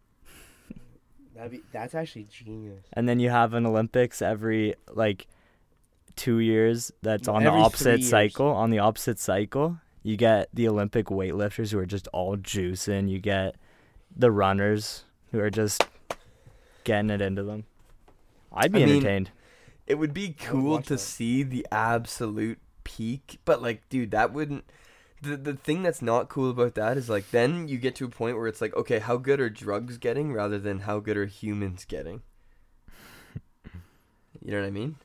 [1.35, 2.85] That'd be, that's actually genius.
[2.93, 5.27] And then you have an Olympics every like
[6.15, 8.47] two years that's on the Every three opposite cycle.
[8.47, 13.09] On the opposite cycle, you get the Olympic weightlifters who are just all juicing.
[13.09, 13.55] You get
[14.15, 15.87] the runners who are just
[16.83, 17.65] getting it into them.
[18.51, 19.31] I'd be I mean, entertained.
[19.87, 20.97] It would be I would cool to that.
[20.97, 24.65] see the absolute peak, but like, dude, that wouldn't.
[25.21, 28.09] The the thing that's not cool about that is like then you get to a
[28.09, 31.25] point where it's like, okay, how good are drugs getting rather than how good are
[31.27, 32.21] humans getting?
[34.41, 34.97] You know what I mean?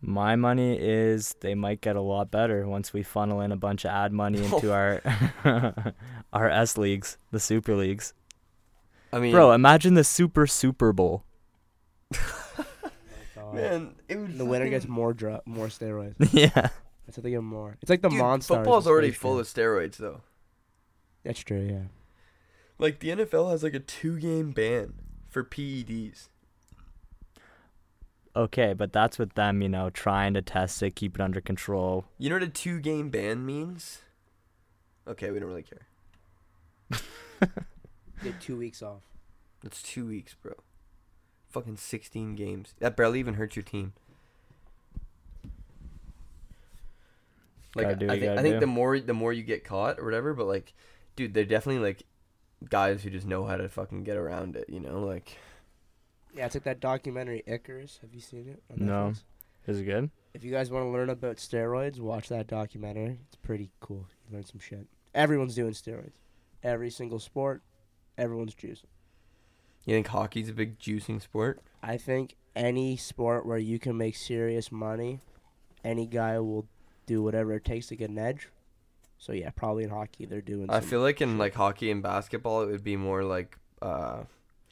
[0.00, 3.84] My money is they might get a lot better once we funnel in a bunch
[3.84, 5.02] of ad money into our
[6.32, 8.14] our S leagues, the super leagues.
[9.12, 11.24] I mean, Bro, imagine the super Super Bowl.
[13.40, 13.54] Oh God.
[13.54, 14.36] man, it would.
[14.36, 16.14] the winner gets more dr- more steroids.
[16.32, 16.50] yeah.
[17.06, 17.78] That's how they get more.
[17.80, 18.56] It's like the Dude, monsters.
[18.56, 20.20] football's already full of steroids though.
[21.24, 21.66] That's true.
[21.66, 21.84] Yeah.
[22.78, 24.92] Like the NFL has like a two game ban
[25.30, 26.28] for PEDs.
[28.38, 32.04] Okay, but that's with them, you know, trying to test it, keep it under control.
[32.18, 34.02] You know what a two game ban means?
[35.08, 37.00] Okay, we don't really care.
[38.22, 39.02] Get two weeks off.
[39.60, 40.52] That's two weeks, bro.
[41.50, 42.74] Fucking 16 games.
[42.78, 43.92] That barely even hurts your team.
[47.74, 48.60] Like Gotta do I think, I think do.
[48.60, 50.74] the more the more you get caught or whatever, but like,
[51.16, 52.04] dude, they're definitely like
[52.70, 54.68] guys who just know how to fucking get around it.
[54.68, 55.36] You know, like
[56.34, 57.98] Yeah, it's like that documentary Icarus.
[58.02, 58.62] Have you seen it?
[58.70, 59.12] on No.
[59.66, 60.10] Is it good?
[60.34, 63.18] If you guys want to learn about steroids, watch that documentary.
[63.26, 64.06] It's pretty cool.
[64.28, 64.86] You learn some shit.
[65.14, 66.12] Everyone's doing steroids.
[66.62, 67.62] Every single sport,
[68.16, 68.84] everyone's juicing.
[69.84, 71.60] you think hockey's a big juicing sport.
[71.82, 75.20] I think any sport where you can make serious money,
[75.84, 76.66] any guy will
[77.06, 78.48] do whatever it takes to get an edge.
[79.18, 80.70] So yeah, probably in hockey they're doing.
[80.70, 81.38] I some feel like in shit.
[81.38, 84.22] like hockey and basketball, it would be more like, uh,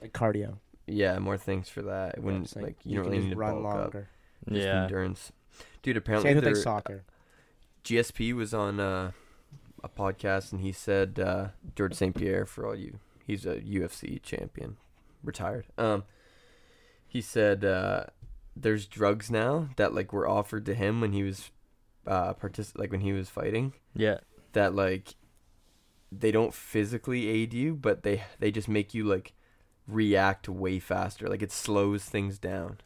[0.01, 0.59] like cardio.
[0.87, 2.15] Yeah, more things for that.
[2.15, 3.81] It Yeah, wouldn't it's like, you, don't can really just need to run bulk up.
[3.81, 4.09] longer.
[4.49, 4.83] Just yeah.
[4.85, 5.33] endurance.
[5.83, 7.05] Dude, apparently Same with like they're- soccer.
[7.85, 9.13] GSP was on uh,
[9.85, 12.15] a podcast and he said uh, George St.
[12.15, 14.77] Pierre for all you, he's a UFC champion,
[15.23, 15.67] retired.
[15.79, 16.03] Um,
[17.07, 18.05] he said uh,
[18.57, 21.51] there's drugs now that like were offered to him when he was
[22.09, 24.19] uh partic- like when he was fighting Yeah.
[24.53, 25.15] that like
[26.13, 29.33] they don't physically aid you, but they they just make you like
[29.87, 31.29] react way faster.
[31.29, 32.79] Like it slows things down.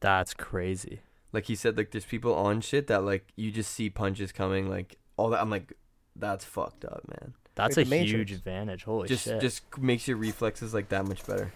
[0.00, 1.00] That's crazy.
[1.32, 4.68] Like he said, like there's people on shit that like you just see punches coming,
[4.68, 5.40] like all that.
[5.40, 5.72] I'm like,
[6.16, 7.34] that's fucked up, man.
[7.54, 8.84] That's Like a the huge advantage.
[8.84, 9.40] Holy just shit.
[9.40, 11.52] just just makes your reflexes like that much better.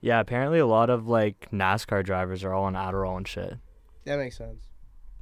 [0.00, 3.54] yeah, apparently a lot of like NASCAR drivers are all on Adderall and shit.
[4.04, 4.62] That makes sense.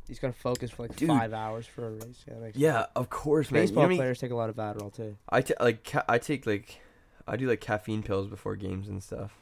[0.07, 1.09] He's gonna focus for like Dude.
[1.09, 2.25] five hours for a race.
[2.27, 2.89] Yeah, that makes Yeah, sense.
[2.97, 3.61] of course, man.
[3.61, 3.99] You know Baseball I mean?
[3.99, 5.17] players take a lot of Adderall too.
[5.29, 6.81] I ta- like ca- I take like
[7.29, 9.33] I do like caffeine pills before games and stuff.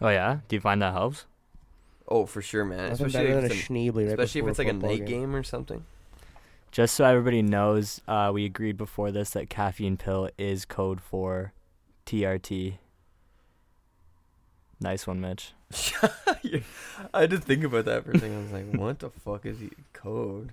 [0.00, 0.38] Oh yeah?
[0.48, 1.26] Do you find that helps?
[2.08, 2.90] Oh, for sure, man.
[2.90, 4.68] Nothing Especially better if than a it's, an- Schneebly right especially if before it's like
[4.68, 5.84] a football night game or something.
[6.70, 11.52] Just so everybody knows, uh, we agreed before this that caffeine pill is code for
[12.04, 12.74] TRT.
[14.80, 15.52] Nice one, Mitch.
[16.02, 16.08] Yeah,
[17.14, 18.36] I had to think about that for a second.
[18.36, 20.52] I was like, what the fuck is he code?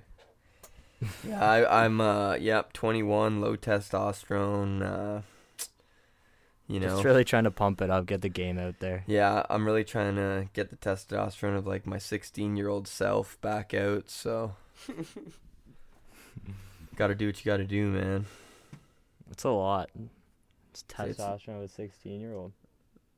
[1.28, 4.82] Yeah, I, I'm uh, yep, 21, low testosterone.
[4.82, 5.22] Uh,
[6.67, 6.88] You know.
[6.88, 9.04] Just really trying to pump it up, get the game out there.
[9.06, 13.39] Yeah, I'm really trying to get the testosterone of like my 16 year old self
[13.41, 14.10] back out.
[14.10, 14.56] So,
[16.95, 18.26] gotta do what you gotta do, man.
[19.30, 19.89] It's a lot.
[20.71, 22.54] It's testosterone with a 16 year old.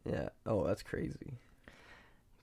[0.06, 0.30] Yeah.
[0.46, 1.40] Oh, that's crazy.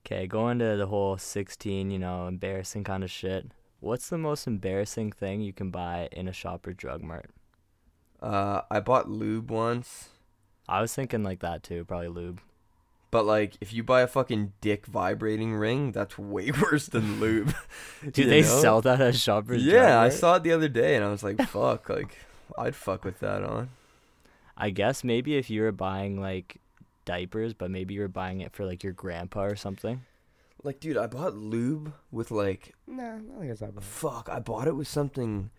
[0.05, 3.53] Okay, going to the whole 16, you know, embarrassing kind of shit.
[3.79, 7.31] What's the most embarrassing thing you can buy in a Shoppers Drug Mart?
[8.21, 10.11] Uh, I bought lube once,
[10.73, 12.41] I was thinking like that too, probably lube.
[13.11, 17.55] but like if you buy a fucking dick vibrating ring, that's way worse than lube.
[18.13, 18.61] Do they know?
[18.63, 21.23] sell that at Shoppers Drug Yeah, I saw it the other day, and I was
[21.23, 22.17] like, "Fuck!" Like,
[22.57, 23.69] I'd fuck with that on.
[24.57, 26.57] I guess maybe if you were buying like
[27.05, 30.03] diapers, but maybe you were buying it for like your grandpa or something.
[30.63, 33.85] Like, dude, I bought lube with like Nah, I don't think it's that bad.
[33.85, 35.51] Fuck, I bought it with something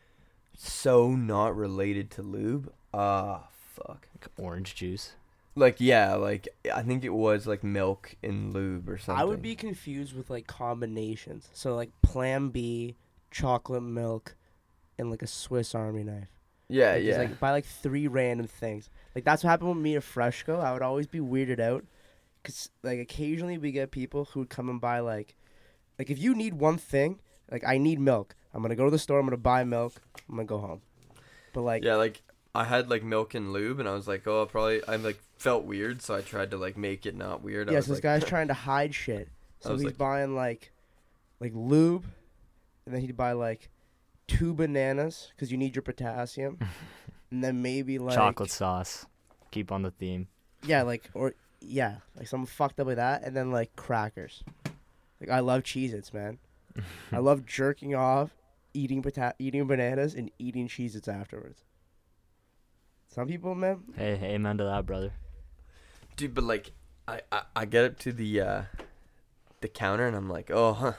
[0.57, 2.71] so not related to lube.
[2.93, 3.47] Ah,
[3.85, 4.07] fuck.
[4.13, 5.13] Like orange juice.
[5.55, 9.21] Like yeah, like I think it was like milk and lube or something.
[9.21, 11.49] I would be confused with like combinations.
[11.53, 12.95] So like Plan B,
[13.29, 14.35] chocolate milk,
[14.97, 16.27] and like a Swiss Army knife.
[16.69, 17.17] Yeah, Like, just, yeah.
[17.25, 18.89] Like buy like three random things.
[19.13, 20.59] Like that's what happened with me at Freshco.
[20.59, 21.85] I would always be weirded out,
[22.43, 25.35] cause like occasionally we get people who would come and buy like,
[25.99, 27.19] like if you need one thing,
[27.51, 28.35] like I need milk.
[28.55, 29.19] I'm gonna go to the store.
[29.19, 30.01] I'm gonna buy milk.
[30.27, 30.81] I'm gonna go home.
[31.53, 32.23] But like, yeah, like
[32.55, 34.83] I had like milk and lube, and I was like, oh, I'll probably.
[34.87, 37.69] I like felt weird, so I tried to like make it not weird.
[37.69, 39.29] I yes, was this like, guy's trying to hide shit.
[39.59, 40.71] So he's like- buying like,
[41.39, 42.05] like lube,
[42.85, 43.69] and then he'd buy like
[44.27, 46.59] two bananas because you need your potassium,
[47.31, 49.05] and then maybe like Chocolate sauce.
[49.51, 50.27] Keep on the theme.
[50.65, 54.43] Yeah, like or yeah, like something fucked up with that, and then like crackers.
[55.19, 56.37] Like I love Cheez-Its, man.
[57.11, 58.31] I love jerking off,
[58.73, 61.63] eating pota- eating bananas, and eating Cheez-Its afterwards.
[63.13, 65.13] Some people, man, Hey, amen to that, brother.
[66.15, 66.71] dude, but like
[67.07, 68.61] I, I I get up to the uh
[69.61, 70.93] the counter, and I'm like, oh, huh.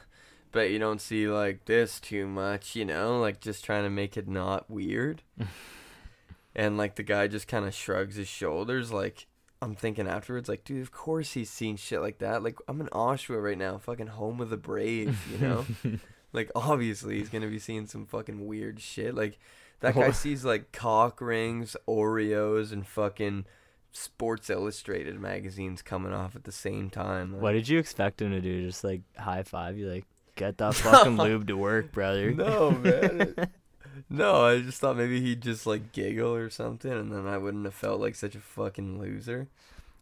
[0.53, 4.17] Bet you don't see like this too much, you know, like just trying to make
[4.17, 5.23] it not weird.
[6.55, 9.27] and like the guy just kind of shrugs his shoulders, like
[9.61, 12.45] I'm thinking afterwards, like, dude, of course he's seen shit like that.
[12.45, 15.67] Like I'm in Oshawa right now, fucking home of the brave, you know.
[16.33, 19.17] like obviously he's gonna be seeing some fucking weird shit.
[19.17, 19.41] Like
[19.85, 23.47] that guy sees like cock rings, Oreos, and fucking
[23.93, 27.35] Sports Illustrated magazines coming off at the same time.
[27.35, 28.67] Like, What did you expect him to do?
[28.67, 29.89] Just like high five you?
[29.89, 30.05] Like,
[30.37, 32.33] get that fucking lube to work, brother.
[32.33, 33.35] No, man.
[34.11, 37.65] no, I just thought maybe he'd just like giggle or something, and then I wouldn't
[37.65, 39.49] have felt like such a fucking loser.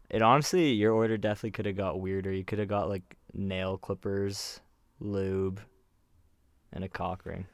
[0.09, 2.31] It honestly, your order definitely could have got weirder.
[2.31, 4.59] You could have got like nail clippers,
[4.99, 5.59] lube,
[6.71, 7.47] and a cock ring.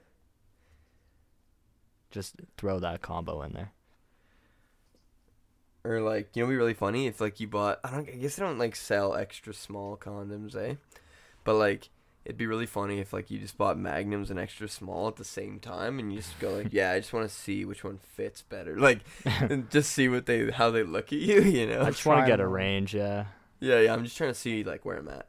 [2.12, 3.72] Just throw that combo in there.
[5.84, 7.80] Or like, you know, be really funny if like you bought.
[7.84, 8.08] I don't.
[8.10, 10.76] I guess they don't like sell extra small condoms, eh?
[11.46, 11.90] But like,
[12.26, 15.24] it'd be really funny if like you just bought magnums and extra small at the
[15.24, 17.98] same time, and you just go like, yeah, I just want to see which one
[17.98, 18.76] fits better.
[18.80, 21.42] Like, and just see what they how they look at you.
[21.42, 21.82] You know?
[21.82, 23.26] I just want to get a range, yeah.
[23.62, 23.94] yeah, yeah.
[23.94, 25.28] I'm just trying to see like where I'm at.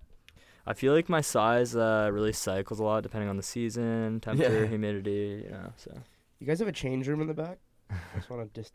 [0.66, 4.62] I feel like my size uh, really cycles a lot depending on the season, temperature,
[4.62, 4.66] Yeah.
[4.66, 5.72] humidity, you know.
[5.76, 5.96] So
[6.40, 7.58] you guys have a change room in the back.
[7.90, 8.72] I just want to just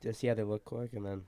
[0.00, 1.22] just see how they look quick, and then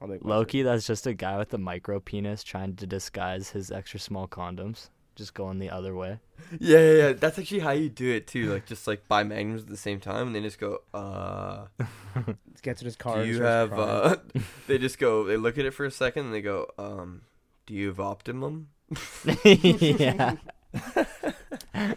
[0.00, 0.24] I'll make.
[0.24, 4.00] my Loki, that's just a guy with a micro penis trying to disguise his extra
[4.00, 6.18] small condoms, just going the other way.
[6.58, 7.12] Yeah, yeah, yeah.
[7.12, 8.52] That's actually how you do it too.
[8.52, 11.66] Like just like buy magnums at the same time, and they just go, uh.
[12.14, 12.38] decision.
[12.62, 13.22] gets in his car.
[13.22, 13.72] Do you have?
[13.72, 14.16] uh
[14.66, 15.24] They just go.
[15.24, 17.22] They look at it for a second, and they go, um.
[17.66, 18.68] Do you have Optimum?
[19.44, 20.36] yeah.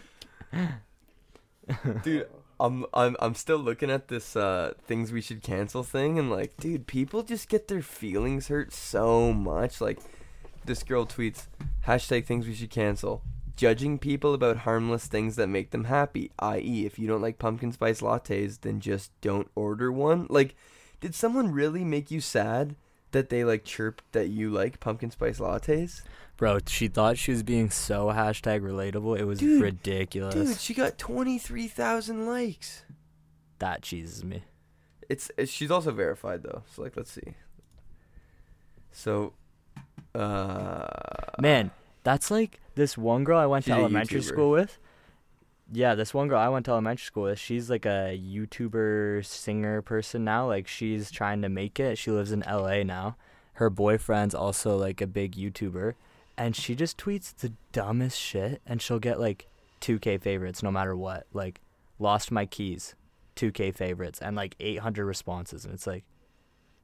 [2.02, 2.26] Dude,
[2.60, 6.56] I'm I'm I'm still looking at this uh things we should cancel thing and like,
[6.56, 9.80] dude, people just get their feelings hurt so much.
[9.80, 9.98] Like
[10.64, 11.46] this girl tweets
[11.86, 13.22] hashtag things we should cancel.
[13.56, 17.72] Judging people about harmless things that make them happy, i.e., if you don't like pumpkin
[17.72, 20.28] spice lattes, then just don't order one.
[20.30, 20.54] Like,
[21.00, 22.76] did someone really make you sad
[23.10, 26.02] that they like chirped that you like pumpkin spice lattes?
[26.38, 29.18] Bro, she thought she was being so hashtag relatable.
[29.18, 30.34] It was Dude, ridiculous.
[30.34, 32.84] Dude, she got twenty three thousand likes.
[33.58, 34.44] that cheeses me.
[35.08, 36.62] It's, it's she's also verified though.
[36.74, 37.34] So like let's see.
[38.92, 39.32] So
[40.14, 40.86] uh
[41.40, 41.70] Man,
[42.04, 44.24] that's like this one girl I went to elementary YouTuber.
[44.24, 44.78] school with.
[45.72, 49.82] Yeah, this one girl I went to elementary school with, she's like a YouTuber singer
[49.82, 50.46] person now.
[50.46, 51.98] Like she's trying to make it.
[51.98, 53.16] She lives in LA now.
[53.54, 55.94] Her boyfriend's also like a big YouTuber.
[56.38, 59.48] And she just tweets the dumbest shit and she'll get like
[59.82, 61.26] 2K favorites no matter what.
[61.32, 61.60] Like,
[61.98, 62.94] lost my keys,
[63.36, 65.64] 2K favorites, and like 800 responses.
[65.64, 66.04] And it's like,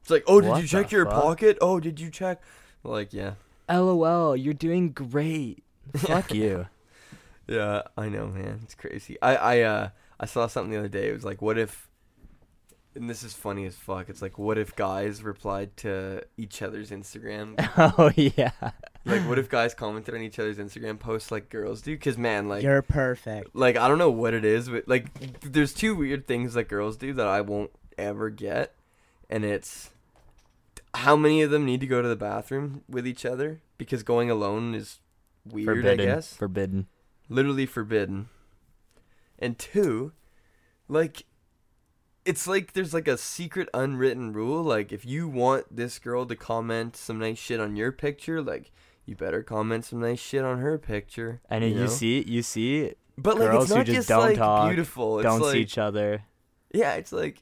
[0.01, 1.15] It's like, oh, did you check your fuck?
[1.23, 1.57] pocket?
[1.61, 2.41] Oh, did you check?
[2.83, 3.35] Like, yeah,
[3.69, 5.63] LOL, you're doing great.
[5.95, 6.67] Fuck you.
[7.47, 8.59] yeah, I know, man.
[8.63, 9.17] It's crazy.
[9.21, 9.89] I, I, uh,
[10.19, 11.09] I saw something the other day.
[11.09, 11.89] It was like, what if?
[12.93, 14.07] And this is funny as fuck.
[14.09, 17.55] It's like, what if guys replied to each other's Instagram?
[17.97, 18.51] oh yeah.
[19.05, 21.95] Like, what if guys commented on each other's Instagram posts like girls do?
[21.95, 23.55] Because man, like, You're perfect.
[23.55, 26.97] like I don't know what it is, but like there's two weird things that girls
[26.97, 28.73] do that I won't ever get,
[29.29, 29.91] and it's
[30.93, 34.29] how many of them need to go to the bathroom with each other because going
[34.31, 34.99] alone is
[35.45, 35.65] weird.
[35.65, 35.99] Forbidden.
[36.09, 36.87] I guess Forbidden.
[37.29, 38.29] literally forbidden.
[39.37, 40.13] And two,
[40.87, 41.25] like
[42.23, 46.35] it's like there's like a secret unwritten rule like if you want this girl to
[46.35, 48.71] comment some nice shit on your picture like
[49.05, 51.87] you better comment some nice shit on her picture And you you, know?
[51.87, 55.19] see, you see, but like girls it's who not just just, don't like talk, beautiful
[55.19, 56.23] it's don't like, see each other.
[56.73, 57.41] yeah it's like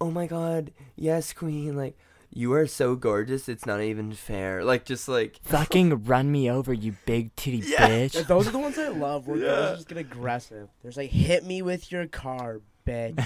[0.00, 1.96] oh my god yes queen like
[2.36, 6.72] you are so gorgeous it's not even fair like just like Fucking run me over,
[6.74, 7.86] you big titty Yeah.
[7.86, 8.26] Yeah, bitch.
[8.26, 9.28] those are the ones I love.
[9.28, 9.44] Where Yeah.
[9.46, 10.68] girls just get aggressive.
[10.82, 13.16] There's like, hit me with your car, bitch.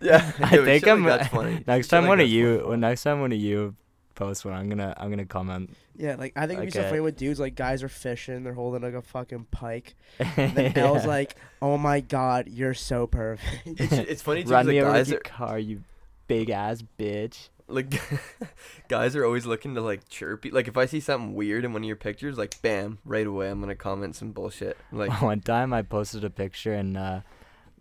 [0.00, 2.76] yeah I think I'm that's funny next time like one of you, funny.
[2.78, 3.76] next time one of you
[4.14, 5.76] post one, I'm gonna, I'm gonna comment.
[5.96, 8.54] Yeah, like I think it'd be so funny with dudes like guys are fishing, they're
[8.54, 9.94] holding like a fucking pike.
[10.36, 11.08] And then Elle's Yeah.
[11.08, 14.80] like, "Oh my god, you're so perfect." it's, it's funny too 'cause, run like, me
[14.80, 15.82] over with guys your are car, you
[16.26, 17.48] big ass bitch.
[17.68, 18.00] like
[18.88, 20.50] guys are always looking to like chirp you.
[20.50, 23.50] Like if I see something weird in one of your pictures, like bam, right away
[23.50, 24.76] I'm gonna comment some bullshit.
[24.92, 27.20] Like One time I posted a picture and uh,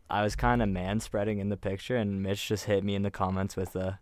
[0.09, 3.01] I was kind of man spreading in the picture, and Mitch just hit me in
[3.03, 3.93] the comments with uh,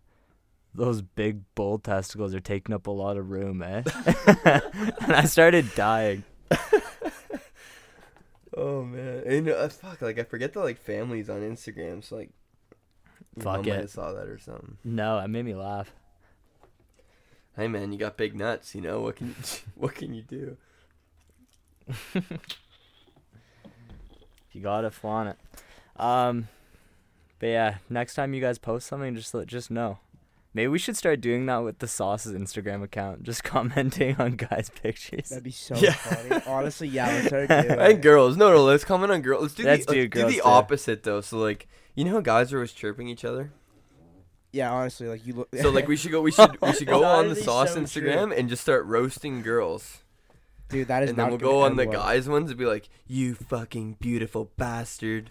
[0.74, 3.82] those big bull testicles are taking up a lot of room, eh?
[4.44, 6.24] and I started dying.
[8.56, 12.04] oh man, and uh, fuck, like I forget the like families on Instagram.
[12.04, 12.30] So like,
[13.36, 13.80] your Fuck mom might it.
[13.80, 14.76] have saw that or something.
[14.84, 15.92] No, it made me laugh.
[17.56, 18.74] Hey man, you got big nuts.
[18.74, 19.34] You know what can you,
[19.74, 20.56] what can you do?
[24.52, 26.00] You gotta flaunt it.
[26.00, 26.48] Um,
[27.38, 29.98] but yeah, next time you guys post something, just let just know.
[30.54, 34.70] Maybe we should start doing that with the sauce's Instagram account, just commenting on guys'
[34.70, 35.30] pictures.
[35.30, 35.92] That'd be so Yeah.
[35.92, 36.42] funny.
[36.46, 39.42] Honestly, yeah, let's start doing And girls, no, no, let's comment on girls.
[39.42, 40.42] Let's do Let's the do let's do the too.
[40.42, 41.20] opposite though.
[41.22, 43.50] So like, you know how guys are always chirping each other.
[44.52, 45.48] Yeah, honestly, like you look.
[45.58, 46.20] So like we should go.
[46.20, 50.02] We should we should go on the sauce so Instagram and just start roasting girls.
[50.68, 52.02] dude, that is and then we'll go on the well.
[52.02, 55.30] guys ones and be like, "You fucking beautiful bastard."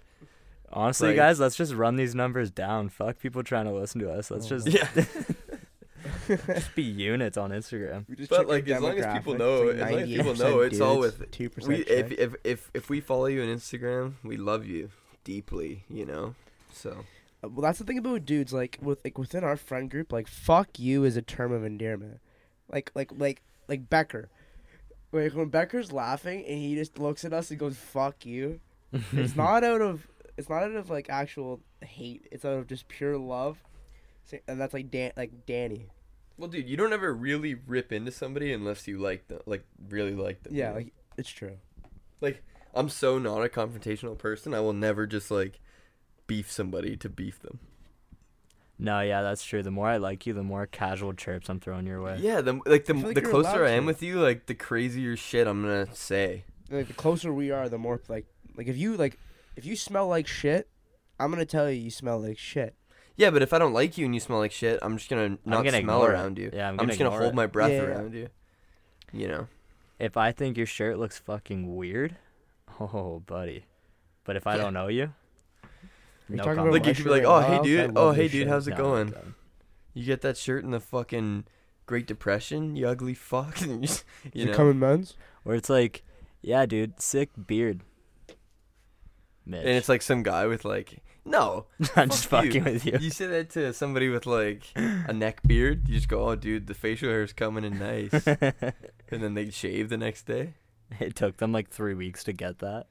[0.72, 2.88] Honestly, Like- guys, let's just run these numbers down.
[2.88, 4.30] Fuck people trying to listen to us.
[4.30, 4.88] Let's Oh just, Yeah,
[6.46, 8.08] just be units on Instagram.
[8.08, 10.60] We just But, like, as long as people know- it's as long as people know,
[10.60, 14.66] it's all with- 2% if, if if if we follow you on Instagram, we love
[14.66, 14.90] you
[15.24, 15.84] deeply.
[15.88, 16.34] You know,
[16.72, 17.04] so
[17.44, 18.52] Uh, Well, that's the thing about dudes.
[18.52, 22.20] Like with like within our friend group, like "fuck you" is a term of endearment.
[22.70, 24.28] Like like like like Becker.
[25.12, 28.60] Like when Becker's laughing and he just looks at us and goes "fuck you,"
[29.12, 30.06] it's not out of
[30.36, 32.26] it's not out of like actual hate.
[32.32, 33.58] It's out of just pure love.
[34.48, 35.88] And that's like Dan like Danny.
[36.38, 40.14] well, dude, you don't ever really rip into somebody unless you like them, like really
[40.14, 40.54] like them.
[40.54, 40.76] you Yeah, know?
[40.76, 41.56] like it's true.
[42.20, 42.42] Like
[42.74, 44.54] I'm so not a confrontational person.
[44.54, 45.60] I will never just like
[46.26, 47.58] beef somebody to beef them.
[48.78, 49.62] No, yeah, that's true.
[49.62, 52.18] The more I like you, the more casual chirps I'm throwing your way.
[52.20, 53.86] Yeah, the like the like the closer I am to.
[53.88, 56.44] with you, like the crazier shit I'm gonna say.
[56.70, 58.26] Like the closer we are, the more like
[58.56, 59.18] like if you like
[59.56, 60.68] if you smell like shit,
[61.18, 62.74] I'm gonna tell you you smell like shit.
[63.16, 65.38] Yeah, but if I don't like you and you smell like shit, I'm just gonna
[65.44, 66.14] not gonna smell ignore it.
[66.14, 66.50] around you.
[66.52, 67.36] Yeah, I'm I'm, gonna just gonna ignore hold it.
[67.36, 67.82] my breath Yeah.
[67.82, 68.28] around you.
[69.12, 69.46] You know.
[69.98, 72.16] If I think your shirt looks fucking weird,
[72.80, 73.66] oh, buddy.
[74.24, 74.62] But if I Yeah.
[74.62, 75.12] don't know you,
[76.28, 77.46] you no talking about Like my you could be oh, shirt like, right "Oh, now?
[77.48, 77.94] hey I dude.
[77.94, 79.10] love Oh, this hey dude, shirt." how's it No, going?
[79.10, 79.20] no.
[79.94, 81.44] You get that shirt in the fucking
[81.84, 84.56] Great Depression, you ugly fuck." And you just- Is you know.
[84.56, 85.14] coming men's?
[85.44, 86.02] Or it's like,
[86.40, 87.82] yeah, dude, sick beard.
[89.44, 89.60] Mitch.
[89.60, 91.66] and it's like some guy with like, "No,
[91.96, 92.28] I'm just you.
[92.30, 92.98] fucking with you.
[93.00, 96.66] You say that to somebody with like a neck beard, you just go, "Oh, dude,
[96.66, 100.54] the facial hair is coming in nice," and then they shave the next day.
[101.00, 102.86] it took them like three weeks to get that.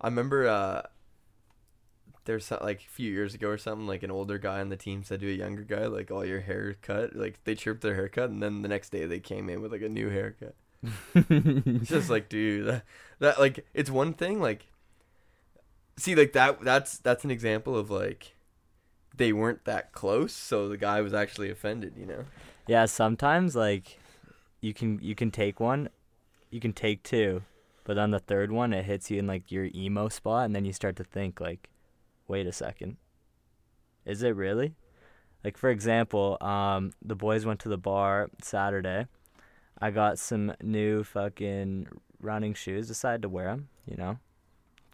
[0.00, 0.82] I remember uh,
[2.24, 5.02] there's like a few years ago or something, like an older guy on the team
[5.04, 8.42] said to a younger guy, like, "Oh, your haircut," like they chirped their haircut, and
[8.42, 10.54] then the next day they came in with like a new haircut.
[11.14, 12.84] It's just like, dude, that,
[13.18, 14.66] that like it's one thing, like,
[15.96, 18.34] see, like that that's that's an example of like
[19.16, 22.24] they weren't that close, so the guy was actually offended, you know.
[22.66, 23.98] yeah, sometimes like
[24.60, 25.88] you can you can take one,
[26.50, 27.42] you can take two,
[27.84, 30.64] but on the third one it hits you in like your emo spot, and then
[30.64, 31.68] you start to think like,
[32.28, 32.96] wait a second,
[34.04, 34.74] is it really?
[35.44, 39.06] Like for example, um, the boys went to the bar Saturday.
[39.80, 41.88] I got some new fucking
[42.20, 42.86] running shoes.
[42.86, 43.68] Decided to wear them.
[43.86, 44.18] You know,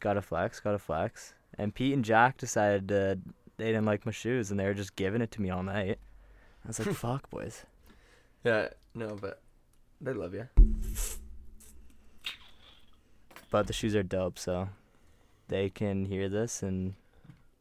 [0.01, 1.35] got to flex, got to flex.
[1.59, 3.19] And Pete and Jack decided to,
[3.57, 5.99] they didn't like my shoes, and they were just giving it to me all night.
[6.65, 7.65] I was like, "Fuck, boys."
[8.45, 9.41] Yeah, no, but
[10.01, 10.49] they love you.
[13.51, 14.69] But the shoes are dope, so
[15.49, 16.95] they can hear this and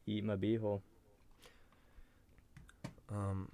[0.05, 0.81] eat my beehole.
[3.11, 3.49] Um,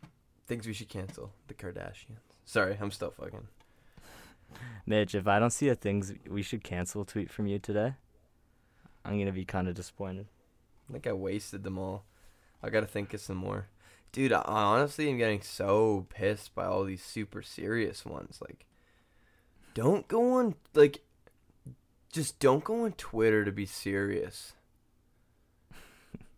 [0.48, 1.32] things we should cancel.
[1.48, 2.20] The Kardashians.
[2.46, 3.48] Sorry, I'm still fucking.
[4.86, 7.94] Mitch, if I don't see a things we should cancel tweet from you today,
[9.04, 10.28] I'm gonna be kind of disappointed.
[10.90, 12.06] I think I wasted them all.
[12.62, 13.68] I gotta think of some more.
[14.12, 18.40] Dude, I honestly am getting so pissed by all these super serious ones.
[18.42, 18.66] Like,
[19.74, 21.02] don't go on, like,
[22.12, 24.54] just don't go on Twitter to be serious.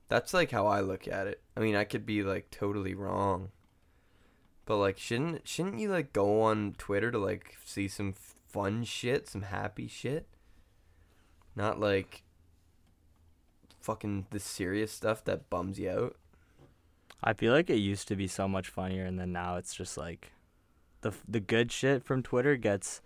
[0.07, 1.41] That's like how I look at it.
[1.57, 3.49] I mean, I could be like totally wrong.
[4.66, 8.14] But like shouldn't shouldn't you like go on Twitter to like see some
[8.47, 10.28] fun shit, some happy shit?
[11.55, 12.22] Not like
[13.84, 16.15] fucking the serious stuff that bums you out.
[17.21, 19.97] I feel like it used to be so much funnier, and then now it's just
[19.97, 20.31] like
[21.01, 23.01] the the good shit from Twitter gets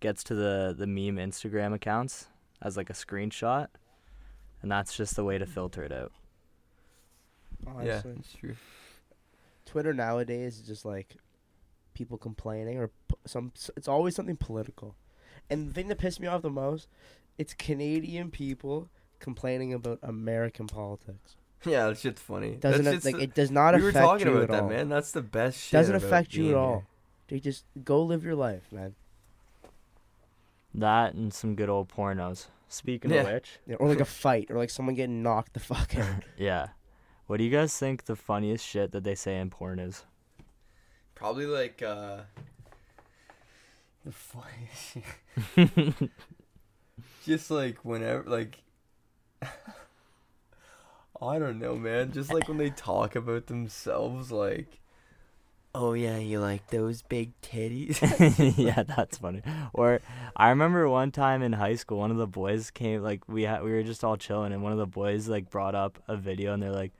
[0.00, 2.26] gets to the the meme Instagram accounts
[2.60, 3.68] as like a screenshot,
[4.60, 6.12] and that's just the way to filter it out.
[7.66, 8.10] Honestly.
[8.12, 8.56] Yeah, it's true.
[9.64, 11.16] Twitter nowadays is just like
[11.94, 12.90] people complaining or
[13.24, 13.52] some.
[13.76, 14.96] It's always something political,
[15.48, 16.88] and the thing that pissed me off the most,
[17.38, 18.88] it's Canadian people
[19.20, 21.36] complaining about American politics.
[21.64, 22.52] Yeah, that shit's funny.
[22.56, 24.50] Doesn't That's it, just like the- it does not we were talking you about at
[24.50, 24.68] that, all.
[24.68, 24.88] man.
[24.88, 25.72] That's the best shit.
[25.72, 26.84] Doesn't about affect you being at all.
[27.28, 28.94] They just go live your life, man.
[30.74, 32.46] That and some good old pornos.
[32.68, 33.22] Speaking Yeah.
[33.22, 36.22] of which, Yeah, or like a fight, or like someone getting knocked the fuck out.
[36.36, 36.68] yeah,
[37.26, 40.04] what do you guys think the funniest shit that they say in porn is?
[41.14, 42.20] Probably like uh
[44.04, 44.98] the funniest
[45.56, 46.10] shit.
[47.24, 48.58] Just like whenever like
[49.42, 52.12] I don't know, man.
[52.12, 54.78] Just like when they talk about themselves like
[55.74, 58.00] Oh yeah, you like those big titties?
[58.58, 59.42] yeah, that's funny.
[59.72, 60.00] Or
[60.34, 63.62] I remember one time in high school, one of the boys came like we had
[63.62, 66.54] we were just all chilling, and one of the boys like brought up a video,
[66.54, 66.92] and they're like,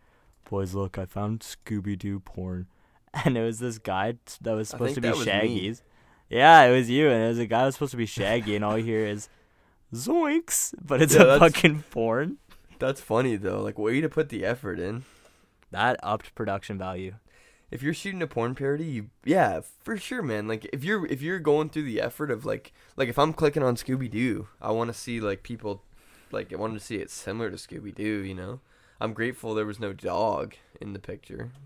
[0.49, 2.67] "Boys, look, I found Scooby Doo porn,"
[3.25, 5.13] and it was this guy that was supposed to be.
[5.13, 5.83] Shaggy's.
[6.29, 8.55] Yeah, it was you, and it was a guy that was supposed to be Shaggy,
[8.55, 9.31] and all you hear is
[9.95, 12.39] "zoinks," but it's Yeah, a fucking porn.
[12.79, 13.61] That's funny though.
[13.63, 15.05] Like way to put the effort in.
[15.71, 17.15] That upped production value.
[17.71, 20.49] if you're shooting a porn parody, you yeah, for sure, man.
[20.49, 23.63] Like if you're if you're going through the effort of like like if I'm clicking
[23.63, 25.83] on Scooby Doo, I want to see like people
[26.33, 28.03] like I want to see it similar to Scooby Doo.
[28.23, 28.61] You know,
[29.01, 31.51] I'm grateful there was no dog in the picture.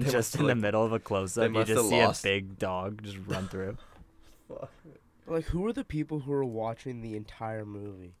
[0.00, 3.02] Just in the middle of a close up, you just see lost- a big dog
[3.02, 3.76] just run through.
[5.30, 8.14] like, who are the people who are watching the entire movie?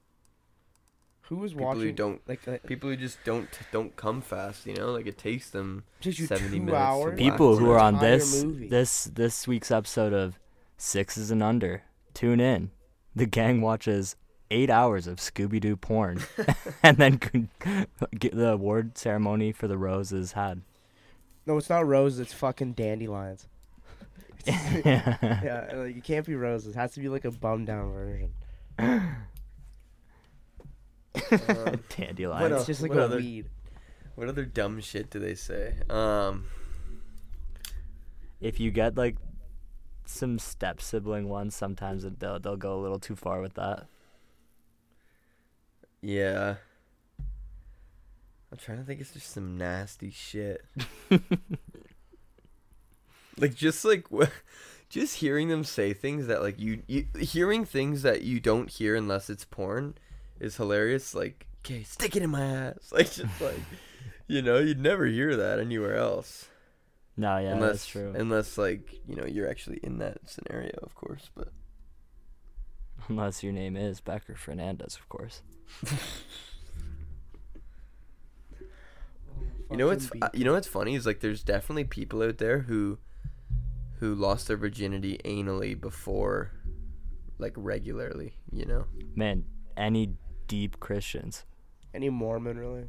[1.22, 1.82] Who was People watching?
[1.82, 4.66] who don't like, like people who just don't don't come fast.
[4.66, 5.84] You know, like it takes them.
[6.00, 7.18] takes 70 minutes hours.
[7.18, 8.68] people who are on this movie.
[8.68, 10.40] this this week's episode of
[10.76, 11.82] Sixes and Under,
[12.14, 12.72] tune in.
[13.14, 14.16] The gang watches
[14.50, 16.20] eight hours of Scooby Doo porn,
[16.82, 17.18] and then
[18.18, 20.62] get the award ceremony for the roses had.
[21.46, 22.18] No, it's not roses.
[22.18, 23.46] It's fucking dandelions.
[24.84, 25.16] yeah.
[25.22, 26.74] yeah, like, it can't be roses.
[26.74, 28.32] It has to be like a bum down version.
[28.78, 29.16] Um,
[31.96, 32.40] Dandelions.
[32.42, 32.66] What it's else?
[32.66, 33.46] just like what a other- weed.
[34.14, 35.74] what other dumb shit do they say?
[35.88, 36.46] Um,
[38.40, 39.16] If you get like
[40.06, 43.86] some step sibling ones, sometimes it- they'll they'll go a little too far with that.
[46.02, 46.56] yeah.
[48.52, 49.00] I'm trying to think.
[49.00, 50.64] It's just some nasty shit.
[53.40, 54.06] like just like
[54.88, 58.94] just hearing them say things that like you, you hearing things that you don't hear
[58.94, 59.94] unless it's porn
[60.38, 63.60] is hilarious like okay stick it in my ass like just like
[64.26, 66.48] you know you'd never hear that anywhere else
[67.16, 68.12] No, yeah, unless that's true.
[68.16, 71.48] unless like you know you're actually in that scenario of course but
[73.08, 75.40] Unless your name is Becker Fernandez, of course.
[79.70, 82.98] you know what's you know what's funny is like there's definitely people out there who
[84.00, 86.50] who lost their virginity anally before
[87.38, 88.84] like regularly you know
[89.14, 89.44] Man,
[89.76, 90.14] any
[90.48, 91.44] deep Christians.
[91.94, 92.84] Any Mormon really?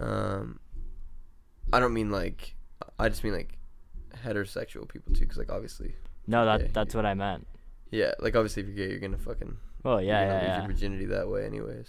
[0.00, 0.58] Um,
[1.72, 2.54] I don't mean like,
[2.98, 3.58] I just mean like
[4.24, 5.94] heterosexual people too, because like obviously,
[6.26, 7.46] No, that Yeah, that's what I meant.
[7.90, 10.48] yeah, like obviously if you're gay, you're gonna fucking Well, yeah, you're gonna yeah, lose
[10.48, 10.58] yeah.
[10.58, 11.88] your virginity that way, anyways.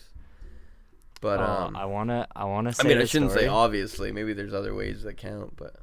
[1.21, 2.83] But Oh, um, I wanna, I wanna say.
[2.83, 4.11] I mean, I shouldn't say obviously.
[4.11, 5.75] Maybe there's other ways that count, but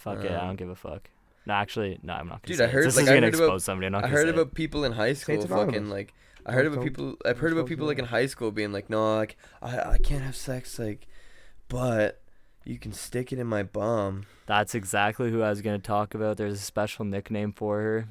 [0.00, 1.08] Fuck it, I don't give a fuck.
[1.46, 3.26] No, actually, no, I'm not gonna Dude, say I heard- this like, is I gonna
[3.26, 3.86] heard about- expose somebody.
[3.86, 4.54] I'm not I heard say about it.
[4.54, 6.12] people in high school fucking like.
[6.46, 7.16] I heard about people.
[7.24, 10.22] I've heard about people like in high school being like, "No, like I I can't
[10.22, 11.06] have sex, like,
[11.68, 12.20] but
[12.64, 16.36] you can stick it in my bum." That's exactly who I was gonna talk about.
[16.38, 18.08] There's a special nickname for her.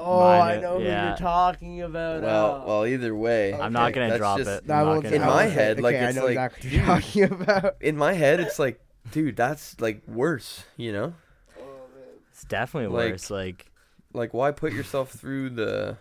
[0.00, 2.22] Oh, Mine, I know who you're talking about.
[2.22, 3.62] Well, uh, well, either way, Okay.
[3.62, 4.68] I'm not gonna That's drop just- it.
[4.68, 5.48] no, I'm not won't gonna In my won't it.
[5.48, 6.76] say- head, like, okay, I it's know like, exactly what
[7.16, 7.76] you're talking about.
[7.82, 8.80] in my head, it's like,
[9.10, 11.14] dude, that's like worse, you know?
[12.30, 13.30] It's definitely Like- worse.
[13.30, 13.66] Like,
[14.14, 15.98] Like, why put yourself through the?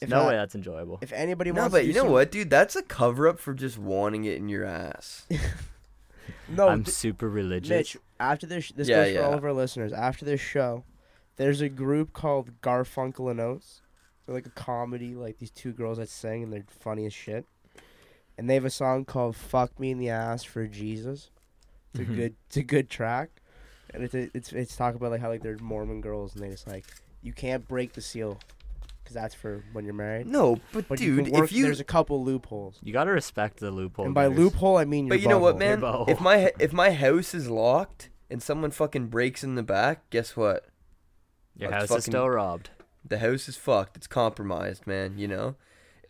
[0.00, 0.98] If no I- way that's enjoyable.
[1.02, 2.50] If anybody No, wants but to you do know some- what, dude?
[2.50, 5.26] That's a cover up for just wanting it in your ass.
[6.48, 7.70] No, I'm th- super religious.
[7.70, 7.96] Mitch.
[8.18, 9.26] After this, this Yeah, goes for yeah.
[9.26, 9.92] all of our listeners.
[9.92, 10.84] After this show,
[11.36, 13.82] there's a group called Garfunkel and Oates.
[14.24, 17.46] They're like a comedy, like these two girls that sing, and they're funny as shit.
[18.38, 21.30] And they have a song called "Fuck Me in the Ass for Jesus."
[22.00, 22.16] It's a Mhm.
[22.16, 23.30] good, it's a good track,
[23.92, 26.50] and it's a, it's it's talk about like how like they're Mormon girls, and they
[26.50, 26.84] just like
[27.22, 28.38] you can't break the seal,
[29.02, 30.26] because that's for when you're married.
[30.26, 33.58] No, but, But dude, can work, if you there's a couple loopholes, You gotta respect
[33.58, 34.04] the loophole.
[34.06, 34.36] and by guys.
[34.38, 35.82] loophole I mean your But you know what, man?
[36.08, 40.36] If my if my house is locked and someone fucking breaks in the back, guess
[40.36, 40.66] what?
[41.58, 42.70] your That's house fucking- is still robbed.
[43.08, 43.96] The house is fucked.
[43.96, 45.16] It's compromised, man.
[45.16, 45.54] You know,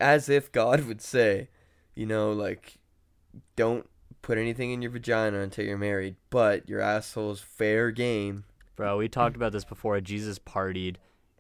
[0.01, 1.51] as if God would say,
[1.95, 2.79] you know, like,
[3.55, 3.89] don't
[4.27, 8.43] put anything in your vagina until you're married, but your asshole's fair game.
[8.75, 10.01] Bro, we talked about this before.
[10.01, 10.97] Jesus partied.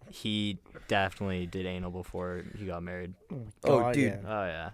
[0.08, 3.14] He definitely did anal before he got married.
[3.32, 4.04] Oh, oh God, dude.
[4.04, 4.18] yeah.
[4.24, 4.70] Oh yeah.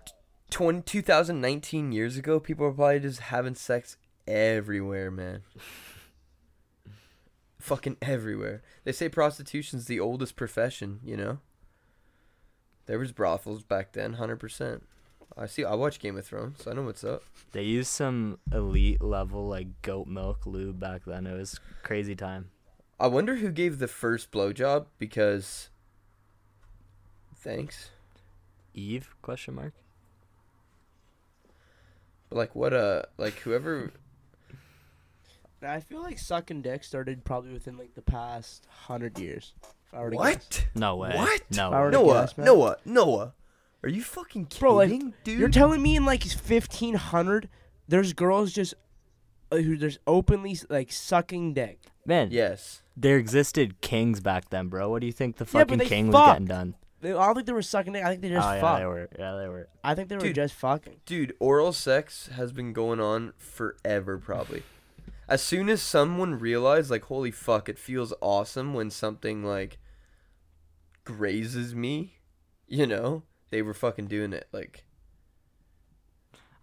[0.51, 3.97] 20, 2019 years ago, people were probably just having sex
[4.29, 5.41] everywhere, man.
[7.61, 8.63] Fucking everywhere.
[8.85, 11.39] They say prostitution's the oldest profession, you know?
[12.85, 14.83] There was brothels back then, 100%.
[15.37, 17.23] I see I watch Game of Thrones, so I know what's up.
[17.53, 21.27] They used some elite level like goat milk lube back then.
[21.27, 22.51] It was crazy time.
[23.01, 25.71] I wonder who gave the first blowjob because
[27.37, 27.91] thanks.
[28.75, 29.15] Eve?
[29.23, 29.73] Question mark.
[32.29, 33.91] But like what uh like whoever
[35.63, 39.55] I feel like sucking dick started probably within like the past hundred years.
[39.87, 40.25] If I were to guess.
[40.25, 40.67] What?
[40.75, 41.13] No way.
[41.15, 41.43] What?
[41.51, 41.69] No.
[41.69, 42.39] If I were Noah, guess.
[42.39, 43.33] Noah, Noah.
[43.85, 45.39] Are you fucking kidding, Bro, like, dude?
[45.39, 47.49] You're telling me in like fifteen hundred,
[47.89, 48.75] there's girls just
[49.51, 51.81] uh, who there's openly like sucking dick.
[52.07, 52.83] Man, yes.
[52.97, 54.89] there existed kings back then, bro.
[54.91, 56.33] What do you think the Yeah, but fucking they king was fucked.
[56.35, 56.75] getting done?
[57.01, 58.05] They, I don't think they were sucking dick.
[58.05, 58.81] I think they just oh yeah, fucked.
[58.81, 59.09] they were.
[59.19, 59.69] Yeah, they were.
[59.83, 60.35] I think they were Dude.
[60.37, 61.01] just fucking.
[61.05, 64.63] Dude, oral sex has been going on forever, probably.
[65.29, 69.79] As soon as someone realized, like, holy fuck, it feels awesome when something, like,
[71.05, 72.19] grazes me,
[72.67, 73.23] you know?
[73.53, 74.49] They were fucking doing it.
[74.51, 74.83] Like,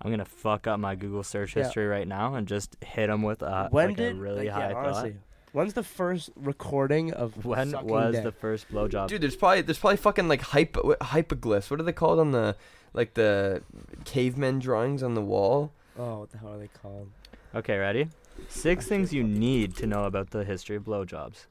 [0.02, 1.64] I'm gonna fuck up my Google search Yeah.
[1.64, 4.50] history right now and just hit them with a, when like did a really like,
[4.50, 4.86] high yeah, thought.
[4.86, 5.16] honestly,
[5.52, 8.24] when's the first recording of When was dick?
[8.24, 9.08] the first blowjob?
[9.08, 11.70] dude, there's probably, there's probably fucking, like, hypo, hypoglyphs.
[11.70, 12.56] What are they called on the,
[12.94, 13.62] like, the
[14.04, 15.72] cavemen drawings on the wall?
[15.98, 17.10] Oh, what the hell are they called?
[17.54, 18.08] Okay, ready?
[18.48, 21.46] Six things you need to know about the history of blowjobs.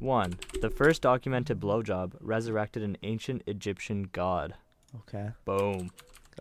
[0.00, 4.54] One, the first documented blowjob resurrected an ancient Egyptian god.
[5.00, 5.90] Okay, Boom.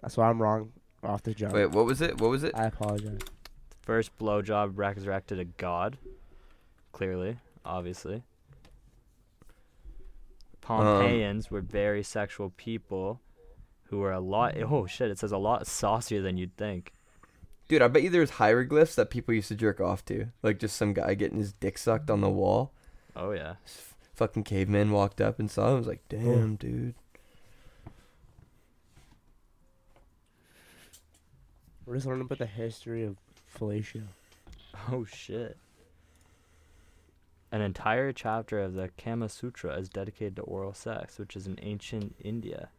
[0.01, 0.71] that's why I'm wrong
[1.03, 1.53] off the jump.
[1.53, 2.21] Wait, what was it?
[2.21, 2.53] What was it?
[2.55, 3.19] I apologize.
[3.81, 5.97] First blowjob resurrected a god.
[6.91, 8.23] Clearly, obviously.
[10.61, 11.49] Pompeians um.
[11.51, 13.21] were very sexual people
[13.85, 14.55] who were a lot.
[14.61, 15.09] Oh shit!
[15.09, 16.93] It says a lot saucier than you'd think.
[17.67, 20.27] Dude, I bet you there's hieroglyphs that people used to jerk off to.
[20.41, 22.71] Like, just some guy getting his dick sucked on the wall.
[23.17, 23.55] Oh yeah.
[24.13, 25.77] Fucking caveman walked up and saw him.
[25.77, 26.57] Was like, damn, oh.
[26.57, 26.95] dude.
[31.85, 33.17] We're just learning about the history of
[33.57, 34.03] fellatio.
[34.91, 35.57] Oh shit.
[37.51, 41.57] An entire chapter of the Kama Sutra is dedicated to oral sex, which is in
[41.61, 42.69] ancient India.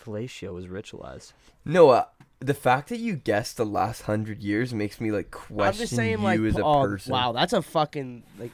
[0.00, 1.32] Fellatio was ritualized.
[1.64, 2.04] Noah, uh,
[2.38, 5.96] the fact that you guessed the last hundred years makes me like question I'm just
[5.96, 7.12] saying, you like, as a oh, person.
[7.12, 8.52] wow, that's a fucking like.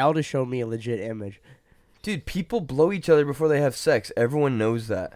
[0.00, 1.40] Alda show me a legit image.
[2.02, 4.10] Dude, people blow each other before they have sex.
[4.16, 5.12] Everyone knows that.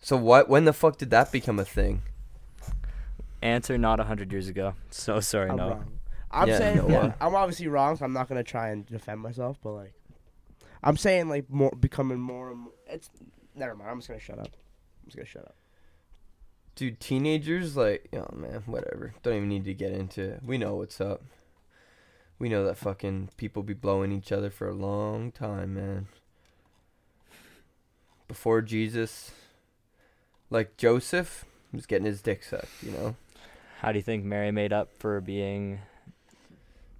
[0.00, 0.48] So what?
[0.48, 2.02] When the fuck did that become a thing?
[3.42, 4.74] Answer not a hundred years ago.
[4.90, 5.68] So sorry, I'm no.
[5.70, 5.98] wrong.
[6.30, 7.96] I'm Yeah, saying, no, yeah, I'm obviously wrong.
[7.96, 9.94] So I'm not gonna try and defend myself, but like,
[10.82, 12.50] I'm saying like more becoming more.
[12.50, 13.10] and more it's
[13.54, 13.90] never mind.
[13.90, 14.46] I'm just gonna shut up.
[14.48, 15.56] I'm just gonna shut up.
[16.76, 19.14] Dude, teenagers like, oh man, whatever.
[19.22, 20.40] Don't even need to get into it.
[20.44, 21.22] We know what's up.
[22.38, 26.08] We know that fucking people be blowing each other for a long time, man.
[28.26, 29.30] before Jesus,
[30.50, 32.82] like Joseph, was getting his dick sucked.
[32.82, 33.16] You know.
[33.80, 35.80] How do you think Mary made up for being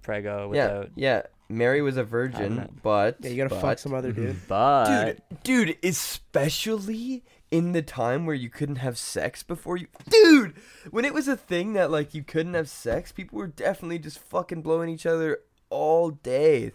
[0.03, 0.91] prego Yeah, without?
[0.95, 1.21] yeah.
[1.47, 2.81] Mary was a virgin, that.
[2.81, 4.35] but Yeah, you gotta fuck some other dude.
[4.47, 10.55] But dude, dude, especially in the time where you couldn't have sex before you, dude,
[10.89, 14.19] when it was a thing that like you couldn't have sex, people were definitely just
[14.19, 15.39] fucking blowing each other
[15.69, 16.71] all day.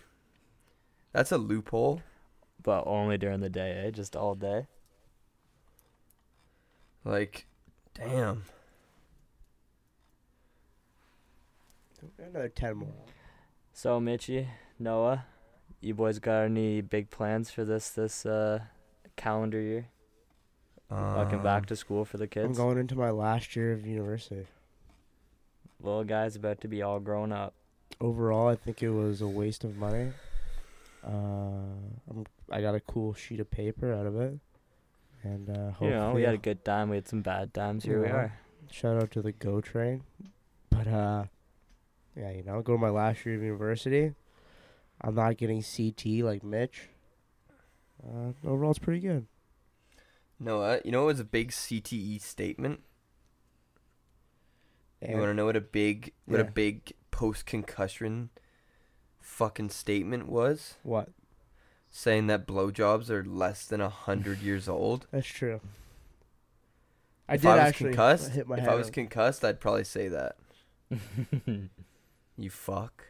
[1.13, 2.03] That's a loophole.
[2.63, 3.91] but only during the day, eh?
[3.91, 4.67] Just all day.
[7.05, 7.47] Like,
[7.95, 8.45] damn.
[12.19, 12.95] Another ten more.
[13.81, 14.47] So Mitchy,
[14.79, 15.25] Noah,
[15.81, 18.59] you boys got any big plans for this this uh
[19.17, 19.87] calendar year?
[20.91, 22.45] Fucking back Um, to school for the kids.
[22.45, 24.47] I'm going into my last year of university.
[25.81, 27.55] Little guy's about to be all grown up.
[28.03, 30.13] Overall, I think it was a waste of money.
[31.03, 31.73] Uh,
[32.11, 34.39] I'm, I got a cool sheet of paper out of it,
[35.23, 36.91] and uh, hopefully, You know, we had a good time.
[36.91, 37.85] We had some bad times.
[37.85, 38.39] Here we are.
[38.71, 40.03] shout out to the Go Train.
[40.69, 41.25] But uh,
[42.17, 44.13] yeah, you know, go to my last year of university.
[45.01, 46.89] I'm not getting CT like Mitch.
[48.07, 49.27] Uh, overall, it's pretty good.
[50.39, 52.81] Noah, you know what was a big CTE statement?
[55.07, 58.31] You want to know what a big what a big post concussion
[59.21, 60.75] fucking statement was?
[60.83, 61.09] what?
[61.93, 65.07] Saying that blowjobs are less than a hundred years old.
[65.11, 65.61] That's true.
[67.29, 69.45] I if did I was actually concussed, hit my if head I was on- concussed,
[69.45, 70.37] I'd probably say that.
[72.41, 73.05] You fuck.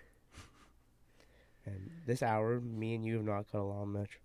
[1.65, 4.19] and this hour, me and you have not got along, Mitch.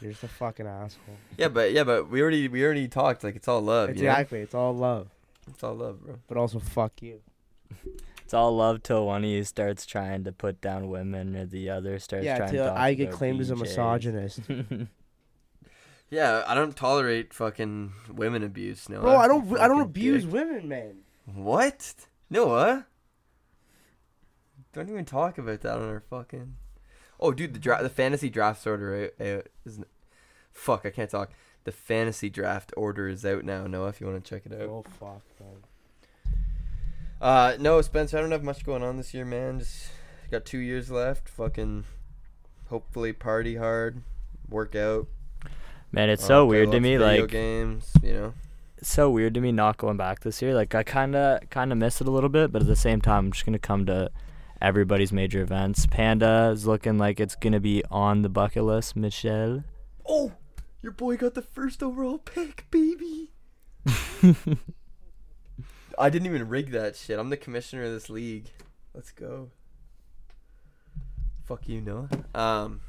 [0.00, 1.16] You're just a fucking asshole.
[1.36, 3.24] Yeah, but yeah, but we already we already talked.
[3.24, 3.88] Like it's all love.
[3.88, 4.10] You know?
[4.10, 4.38] Exactly.
[4.42, 5.08] It's all love,
[5.48, 6.20] It's all love, bro.
[6.28, 7.20] but also fuck you.
[8.24, 11.68] it's all love till one of you starts trying to put down women, or the
[11.68, 12.58] other starts yeah, trying to.
[12.58, 14.40] talk I get about claimed as a misogynist.
[16.10, 18.88] Yeah, I don't tolerate fucking women abuse.
[18.88, 19.58] No, Bro, I don't.
[19.60, 20.96] I don't abuse women, man.
[21.24, 21.94] What?
[22.28, 22.58] Noah?
[22.58, 22.82] Uh?
[24.72, 26.54] Don't even talk about that on our fucking.
[27.18, 29.86] Oh, dude, the dra- the fantasy draft order isn't.
[30.52, 31.30] Fuck, I can't talk.
[31.64, 33.66] The fantasy draft order is out now.
[33.66, 34.68] Noah, if you want to check it out.
[34.68, 36.34] Oh fuck, man.
[37.20, 39.58] Uh, no, Spencer, I don't have much going on this year, man.
[39.58, 39.90] Just
[40.30, 41.28] got two years left.
[41.28, 41.84] Fucking,
[42.68, 44.02] hopefully party hard,
[44.48, 45.06] work out.
[45.92, 46.96] Man, it's uh, so weird to me.
[46.96, 48.34] video Like games, you know.
[48.78, 50.54] it's so weird to me not going back this year.
[50.54, 53.00] Like I kind of kind of miss it a little bit, but at the same
[53.02, 54.10] time, I'm just gonna come to
[54.60, 55.86] everybody's major events.
[55.86, 58.96] Panda is looking like it's gonna be on the bucket list.
[58.96, 59.64] Michelle.
[60.06, 60.32] Oh,
[60.82, 63.32] your boy got the first overall pick, baby.
[65.98, 67.18] I didn't even rig that shit.
[67.18, 68.46] I'm the commissioner of this league.
[68.94, 69.50] Let's go.
[71.44, 72.08] Fuck you, Noah.
[72.34, 72.80] Um.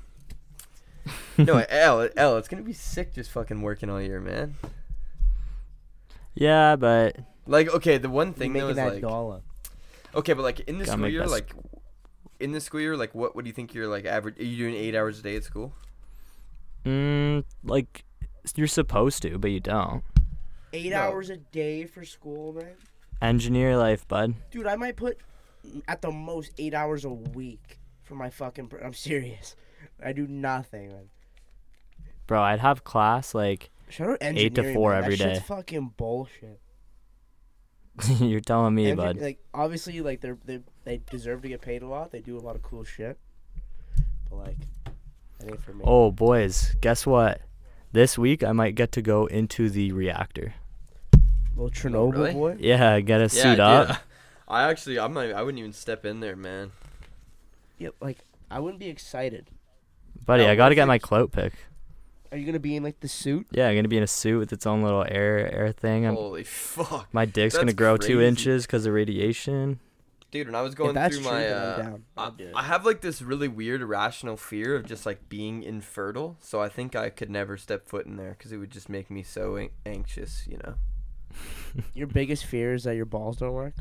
[1.37, 4.55] no, L, L, it's gonna be sick just fucking working all year, man.
[6.33, 9.41] Yeah, but Like, okay, the one thing Making though is that like, dollar.
[10.15, 11.53] Okay, but like in the Gotta school make year, that s- like
[12.39, 14.39] in the school year, like what, what do you think you're like average?
[14.39, 15.73] Are you doing eight hours a day at school?
[16.85, 18.03] mm, like
[18.55, 20.03] you're supposed to, but you don't.
[20.73, 20.97] Eight No.
[20.97, 22.75] hours a day for school, man.
[23.21, 24.33] Engineer life, bud.
[24.49, 25.17] Dude, I might put
[25.87, 28.67] at the most eight hours a week for my fucking.
[28.69, 29.55] Pr- I'm serious.
[30.03, 31.09] I do nothing, man.
[32.25, 35.03] Bro, I'd have class like Shout out Eight to engineering, four man.
[35.03, 35.45] every that shit's day.
[35.45, 36.60] fucking bullshit.
[38.19, 39.17] you're telling me, Engi- bud.
[39.17, 42.11] Like obviously, like they're they they deserve to get paid a lot.
[42.11, 43.17] They do a lot of cool shit.
[44.29, 44.57] But like,
[45.39, 45.83] that ain't for me.
[45.85, 47.41] Oh, boys, guess what?
[47.91, 50.53] This week I might get to go into the reactor.
[51.55, 52.33] little oh, Chernobyl really?
[52.33, 52.57] boy.
[52.59, 53.97] Yeah, get a suit dude, up.
[54.47, 56.71] I actually, I'm not, I wouldn't even step in there, man.
[57.77, 58.19] Yeah, like
[58.49, 59.47] I wouldn't be excited.
[60.25, 61.53] Buddy, No, I gotta get my clout pick.
[62.31, 63.47] Are you gonna be in like the suit?
[63.51, 66.05] Yeah, I'm gonna be in a suit with its own little air air thing.
[66.05, 69.79] I'm, Holy fuck, my dick's gonna that's grow two inches because of radiation.
[70.31, 70.47] dude!
[70.47, 72.03] When I was going through true, my, then uh, I'm down.
[72.15, 72.53] I, I'd do it.
[72.55, 76.37] I have like this really weird irrational fear of just like being infertile.
[76.39, 79.11] So I think I could never step foot in there because it would just make
[79.11, 80.47] me so an- anxious.
[80.47, 80.75] You know.
[81.93, 83.75] Your biggest fear is that your balls don't work.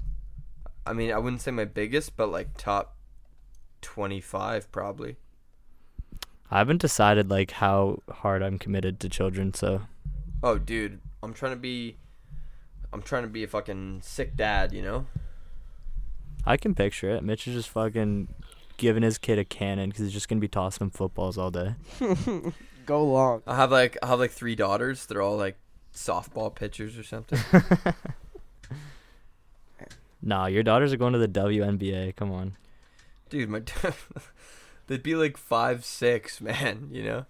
[0.87, 2.97] I mean, I wouldn't say my biggest, but like top
[3.81, 5.17] twenty-five probably.
[6.51, 9.83] I haven't decided like how hard I'm committed to children, so
[10.43, 11.97] Oh, dude, I'm trying to be,
[12.93, 14.73] I'm trying to be a fucking sick dad.
[14.73, 15.07] You know.
[16.47, 17.23] I can picture it.
[17.23, 18.29] Mitch is just fucking
[18.79, 21.75] giving his kid a cannon because he's just gonna be tossing him footballs all day.
[22.87, 23.43] Go long.
[23.47, 25.07] I have like I have like three daughters.
[25.07, 25.57] They're all like
[25.95, 27.39] softball pitchers or something.
[30.23, 32.15] Nah, your daughters are going to the WNBA.
[32.15, 32.57] Come on.
[33.31, 33.63] Dude, my
[34.91, 36.89] they'd be like five, six, man.
[36.91, 37.27] You know.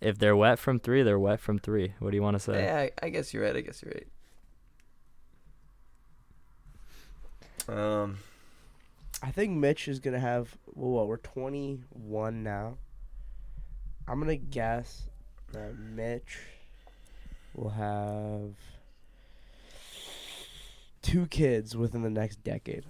[0.00, 1.92] if they're wet from three, they're wet from three.
[2.00, 2.64] What do you want to say?
[2.64, 3.54] Yeah, I, I guess you're right.
[3.54, 4.06] I guess you're right.
[7.66, 8.18] Um,
[9.22, 10.56] I think Mitch is gonna have.
[10.74, 12.78] Well, what we're 21 now.
[14.08, 15.04] I'm gonna guess
[15.52, 16.38] that Mitch
[17.54, 18.54] will have
[21.00, 22.84] two kids within the next decade.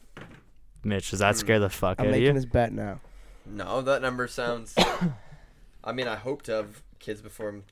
[0.83, 2.33] Mitch, does that scare the fuck I'm out of making you?
[2.33, 3.01] this bet now.
[3.47, 4.75] No, that number sounds.
[5.85, 7.65] I mean, I hope to have kids before I'm.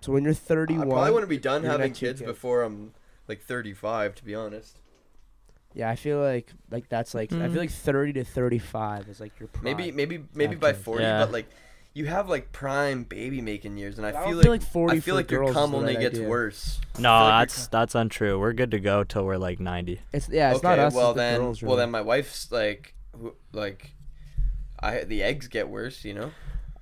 [0.00, 2.06] So when you're 31, I 31, probably want to be done having gonna have two
[2.06, 2.30] kids kids.
[2.30, 2.92] before I'm
[3.28, 4.16] like 35.
[4.16, 4.78] To be honest,
[5.74, 7.52] yeah, I feel like like that's like I Mm.
[7.52, 9.64] feel like 30 to 35 is like your prime.
[9.64, 11.20] maybe maybe maybe by 40, Yeah.
[11.24, 11.46] but like
[11.94, 14.70] you have like prime baby making years, and I, I don't feel, feel like, like
[14.72, 16.28] 40 I feel like your girls cum only gets idea.
[16.28, 16.80] worse.
[16.98, 18.40] No, like that's that's untrue.
[18.40, 20.00] We're good to go till we're like 90.
[20.12, 20.94] It's yeah, it's okay, not us.
[20.94, 23.94] well it's the then, girls, well then, my wife's like, who, like,
[24.82, 26.32] I the eggs get worse, you know.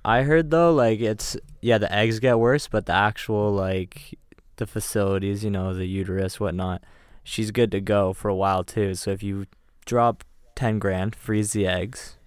[0.03, 4.17] I heard though, like it's yeah, the eggs get worse, but the actual like
[4.57, 6.83] the facilities, you know, the uterus, whatnot,
[7.23, 8.95] she's good to go for a while too.
[8.95, 9.45] So if you
[9.85, 10.23] drop
[10.55, 12.17] ten grand, freeze the eggs,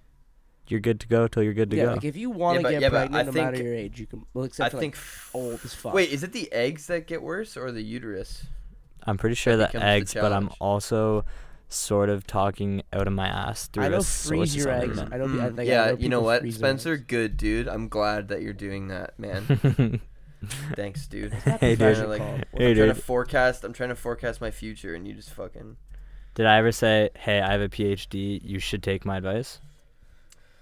[0.68, 1.92] you're good to go till you're good to yeah, go.
[1.94, 4.06] like if you want to but- get yeah, pregnant, I no matter your age, you
[4.06, 4.24] can.
[4.32, 4.96] Well, I except for think.
[4.96, 5.94] like, old as fuck.
[5.94, 8.46] Wait, is it the eggs that get worse or the uterus?
[9.06, 11.24] I'm pretty sure that the becomes the eggs, but I'm also
[11.68, 14.98] sort of talking out of my ass through I know a freeze your eggs.
[14.98, 15.14] something.
[15.14, 15.40] I don't.
[15.40, 16.92] I Mm, think I yeah, you know what, Spencer?
[16.94, 17.04] eggs.
[17.06, 17.68] Good dude.
[17.68, 20.00] I'm glad that you're doing that, man.
[20.76, 21.32] Thanks, dude.
[21.32, 22.40] hey I'm trying to, dude, like, called?
[22.54, 23.64] I'm hey trying to forecast.
[23.64, 25.76] I'm trying to forecast my future, and you just fucking.
[26.34, 29.60] did I ever say, hey, I have a PhD, you should take my advice?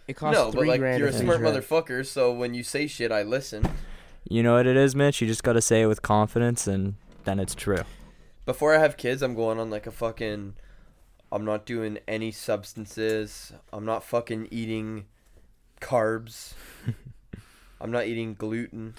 [0.09, 0.99] It costs No, but like grand.
[0.99, 3.67] you're a smart freeze your motherfucker, so when you say shit, I listen.
[4.29, 5.21] You know what it is, Mitch?
[5.21, 6.95] You just gotta say it with confidence, and
[7.25, 7.83] then it's true.
[8.45, 10.55] Before I have kids, I'm going on like a fucking.
[11.33, 13.53] I'm not doing any substances.
[13.73, 15.07] I'm not fucking eating
[15.81, 16.53] carbs.
[17.81, 18.95] I'm not eating gluten.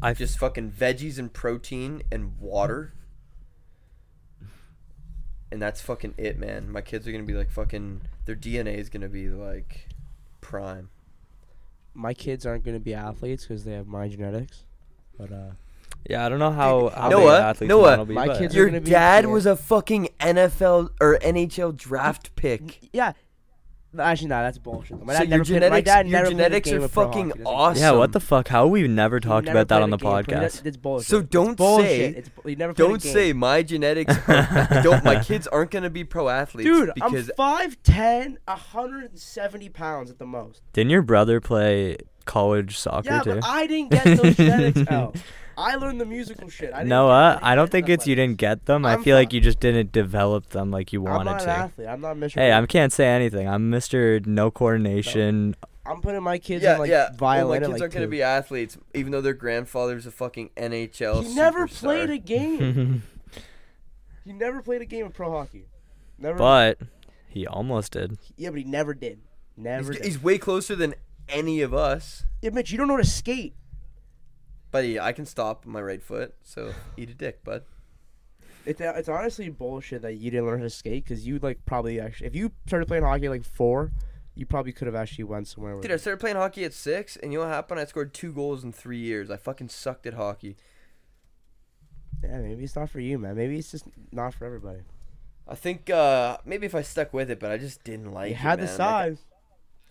[0.00, 2.92] I Just fucking veggies and protein and water.
[5.50, 6.70] And that's fucking it, man.
[6.70, 8.02] My kids are gonna be like fucking.
[8.24, 9.88] Their DNA is gonna be like
[10.46, 10.90] prime.
[11.92, 14.64] My kids aren't going to be athletes because they have my genetics.
[15.18, 15.50] But uh,
[16.08, 16.88] Yeah, I don't know how.
[16.90, 19.30] how Noah, big athletes Noah, will be, my kids Your gonna be- dad yeah.
[19.30, 22.88] was a fucking NFL or NHL draft pick.
[22.92, 23.12] yeah.
[23.98, 25.02] Actually, no, that's bullshit.
[25.02, 27.80] My so dad your never played, my genetics, dad your never genetics are fucking awesome.
[27.80, 28.48] Yeah, what the fuck?
[28.48, 30.66] How we never talked never about that on a the game, podcast?
[30.66, 31.08] It's bullshit.
[31.08, 31.86] So don't bullshit.
[31.86, 34.14] say- It's, bu- he never Don't say my genetics.
[34.28, 40.10] Are, don't my kids aren't gonna be pro athletes, Dude, because I'm 5'10", 170 pounds
[40.10, 40.60] at the most.
[40.74, 41.96] Didn't your brother play
[42.26, 43.34] college soccer Yeah, too?
[43.36, 45.16] but I didn't get those genetics out.
[45.58, 46.72] I learned the musical shit.
[46.74, 48.84] I didn't no, get- uh, didn't I don't think stuff it's you didn't get them.
[48.84, 51.40] I I'm feel like you just didn't develop them like you wanted I'm wanted not
[51.40, 51.64] an to.
[51.64, 51.88] athlete.
[51.88, 52.34] I'm not Mr.
[52.34, 53.48] Hey, I can't say anything.
[53.48, 54.24] I'm Mr.
[54.26, 55.56] No coordination.
[55.86, 57.10] I'm putting my kids yeah, in like yeah.
[57.16, 57.48] violin.
[57.48, 61.22] well, my kids like, aren't gonna be athletes, even though their grandfather's a fucking NHL.
[61.24, 63.02] He never played a game.
[64.24, 65.66] he never played a game of pro hockey.
[66.18, 66.36] Never.
[66.38, 66.78] but
[67.28, 68.18] he almost did.
[68.36, 69.20] yeah, but he never did.
[69.54, 69.92] He's, Never.
[69.92, 70.04] did.
[70.04, 70.94] he's way closer than
[71.28, 72.24] any of us.
[72.42, 73.54] yeah, Mitch, you don't know how to skate.
[74.70, 77.62] Buddy, I can stop my right foot, so eat a dick, bud.
[78.66, 82.00] It's it's honestly bullshit that you didn't learn how to skate because you like probably
[82.00, 83.92] actually if you started playing hockey at, like four,
[84.34, 85.74] you probably could have actually went somewhere.
[85.76, 87.78] With Dude, I started playing hockey at six, and you know what happened?
[87.78, 89.30] I scored two goals in three years.
[89.30, 90.56] I fucking sucked at hockey.
[92.24, 93.36] yeah, maybe it's not for you, man.
[93.36, 94.80] Maybe it's just not for everybody.
[95.48, 98.34] I think uh maybe if I stuck with it, but I just didn't like you
[98.34, 98.38] it.
[98.38, 98.70] had the man.
[98.72, 99.18] Like, size.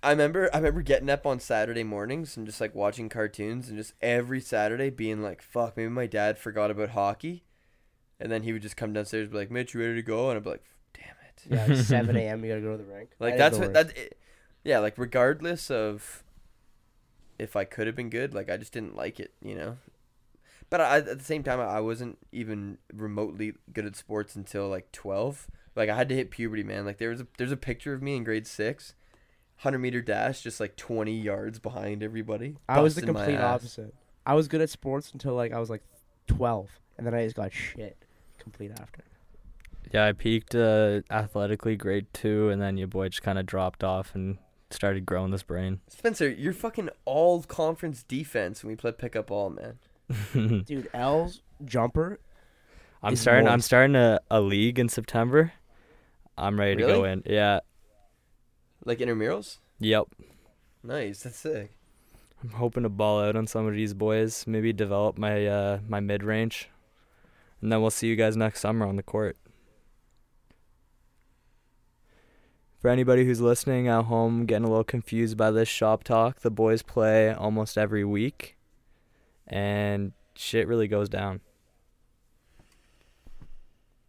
[0.05, 3.77] I remember I remember getting up on Saturday mornings and just like watching cartoons and
[3.77, 7.43] just every Saturday being like, fuck, maybe my dad forgot about hockey.
[8.19, 10.29] And then he would just come downstairs and be like, Mitch, you ready to go?
[10.29, 11.43] And I'd be like, damn it.
[11.49, 12.45] yeah, like seven a.m.
[12.45, 13.09] You gotta go to the rink.
[13.19, 14.17] Like that's what that it,
[14.63, 16.23] yeah, like regardless of
[17.39, 19.77] if I could have been good, like I just didn't like it, you know.
[20.69, 24.91] But I, at the same time, I wasn't even remotely good at sports until like
[24.91, 25.47] twelve.
[25.75, 26.85] Like I had to hit puberty, man.
[26.85, 28.93] Like there was a there's a picture of me in grade six,
[29.57, 32.57] hundred meter dash, just like twenty yards behind everybody.
[32.67, 33.93] I was the complete opposite.
[34.25, 35.83] I was good at sports until like I was like
[36.27, 37.97] twelve, and then I just got shit
[38.39, 39.03] complete after.
[39.91, 43.83] Yeah, I peaked uh, athletically grade two, and then your boy just kind of dropped
[43.83, 44.37] off and
[44.71, 45.79] started growing this brain.
[45.87, 49.79] Spencer, you're fucking all conference defense when we play pickup ball, man.
[50.65, 52.19] Dude, L's jumper.
[53.01, 53.47] I'm Is starting.
[53.47, 55.53] I'm starting a, a league in September.
[56.37, 57.23] I'm ready to go in.
[57.25, 57.59] Yeah.
[58.85, 59.57] Like intramurals.
[59.79, 60.07] Yep.
[60.83, 61.71] Nice, that's sick.
[62.43, 64.45] I'm hoping to ball out on some of these boys.
[64.45, 66.69] Maybe develop my uh, my mid range,
[67.59, 69.35] and then we'll see you guys next summer on the court.
[72.79, 76.51] For anybody who's listening at home, getting a little confused by this shop talk, the
[76.51, 78.55] boys play almost every week,
[79.47, 81.41] and shit really goes down.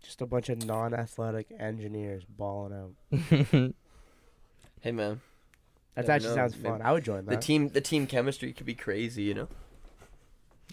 [0.03, 3.74] Just a bunch of non-athletic engineers balling out.
[4.87, 5.20] Hey man,
[5.97, 6.34] That actually know.
[6.37, 6.80] sounds Maybe- fun.
[6.80, 7.32] I would join that.
[7.32, 9.49] the team the team chemistry could be crazy, you know.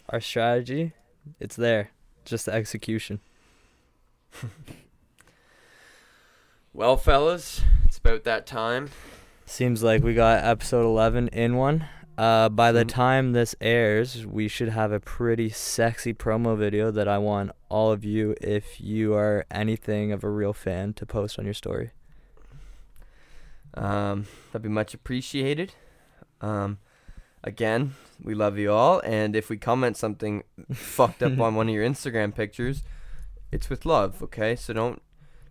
[0.10, 0.94] Our strategy,
[1.40, 1.90] it's there,
[2.24, 3.22] just the execution.
[6.76, 8.90] Well, fellas, it's about that time.
[9.46, 11.86] Seems like we got episode 11 in one.
[12.18, 12.90] Uh, by the Mm.
[12.90, 17.92] time this airs, we should have a pretty sexy promo video that I want all
[17.92, 21.92] of you, if you are anything of a real fan, to post on your story.
[23.76, 25.74] Um, that'd be much appreciated.
[26.42, 26.78] Um,
[27.44, 31.74] again, we love you all, and if we comment something fucked up on one of
[31.76, 32.84] your Instagram pictures,
[33.52, 34.56] it's with love, okay?
[34.56, 35.02] So don't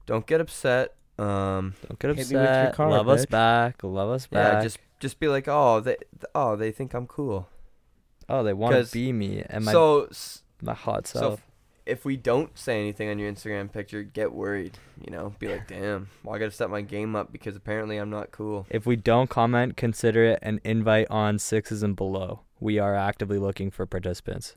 [0.06, 0.94] don't get upset.
[1.18, 2.74] Um, Don't get Hit me with your upset.
[2.74, 3.82] card, love us back.
[3.84, 4.54] Love us back.
[4.54, 5.96] yeah, just just be like, oh, they
[6.34, 7.48] oh they think I'm cool.
[8.28, 10.08] oh, they want to be me and my so
[10.62, 11.34] my hot self.
[11.34, 11.40] if,
[11.84, 14.78] if we don't say anything on your Instagram picture, get worried.
[15.04, 18.10] You know, be like, damn, well I gotta step my game up because apparently I'm
[18.10, 18.66] not cool.
[18.70, 22.40] if we don't comment, consider it an invite on sixes and below.
[22.60, 24.54] We are actively looking for participants.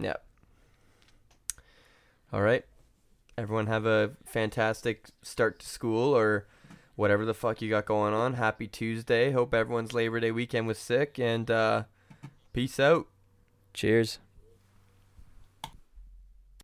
[0.00, 0.24] Yep.
[2.32, 2.64] All right.
[3.36, 6.46] Everyone have a fantastic start to school or
[6.96, 8.34] whatever the fuck you got going on.
[8.34, 9.32] Happy Tuesday.
[9.32, 11.84] Hope everyone's Labor Day weekend was sick and uh
[12.54, 13.06] peace out.
[13.74, 14.18] Cheers.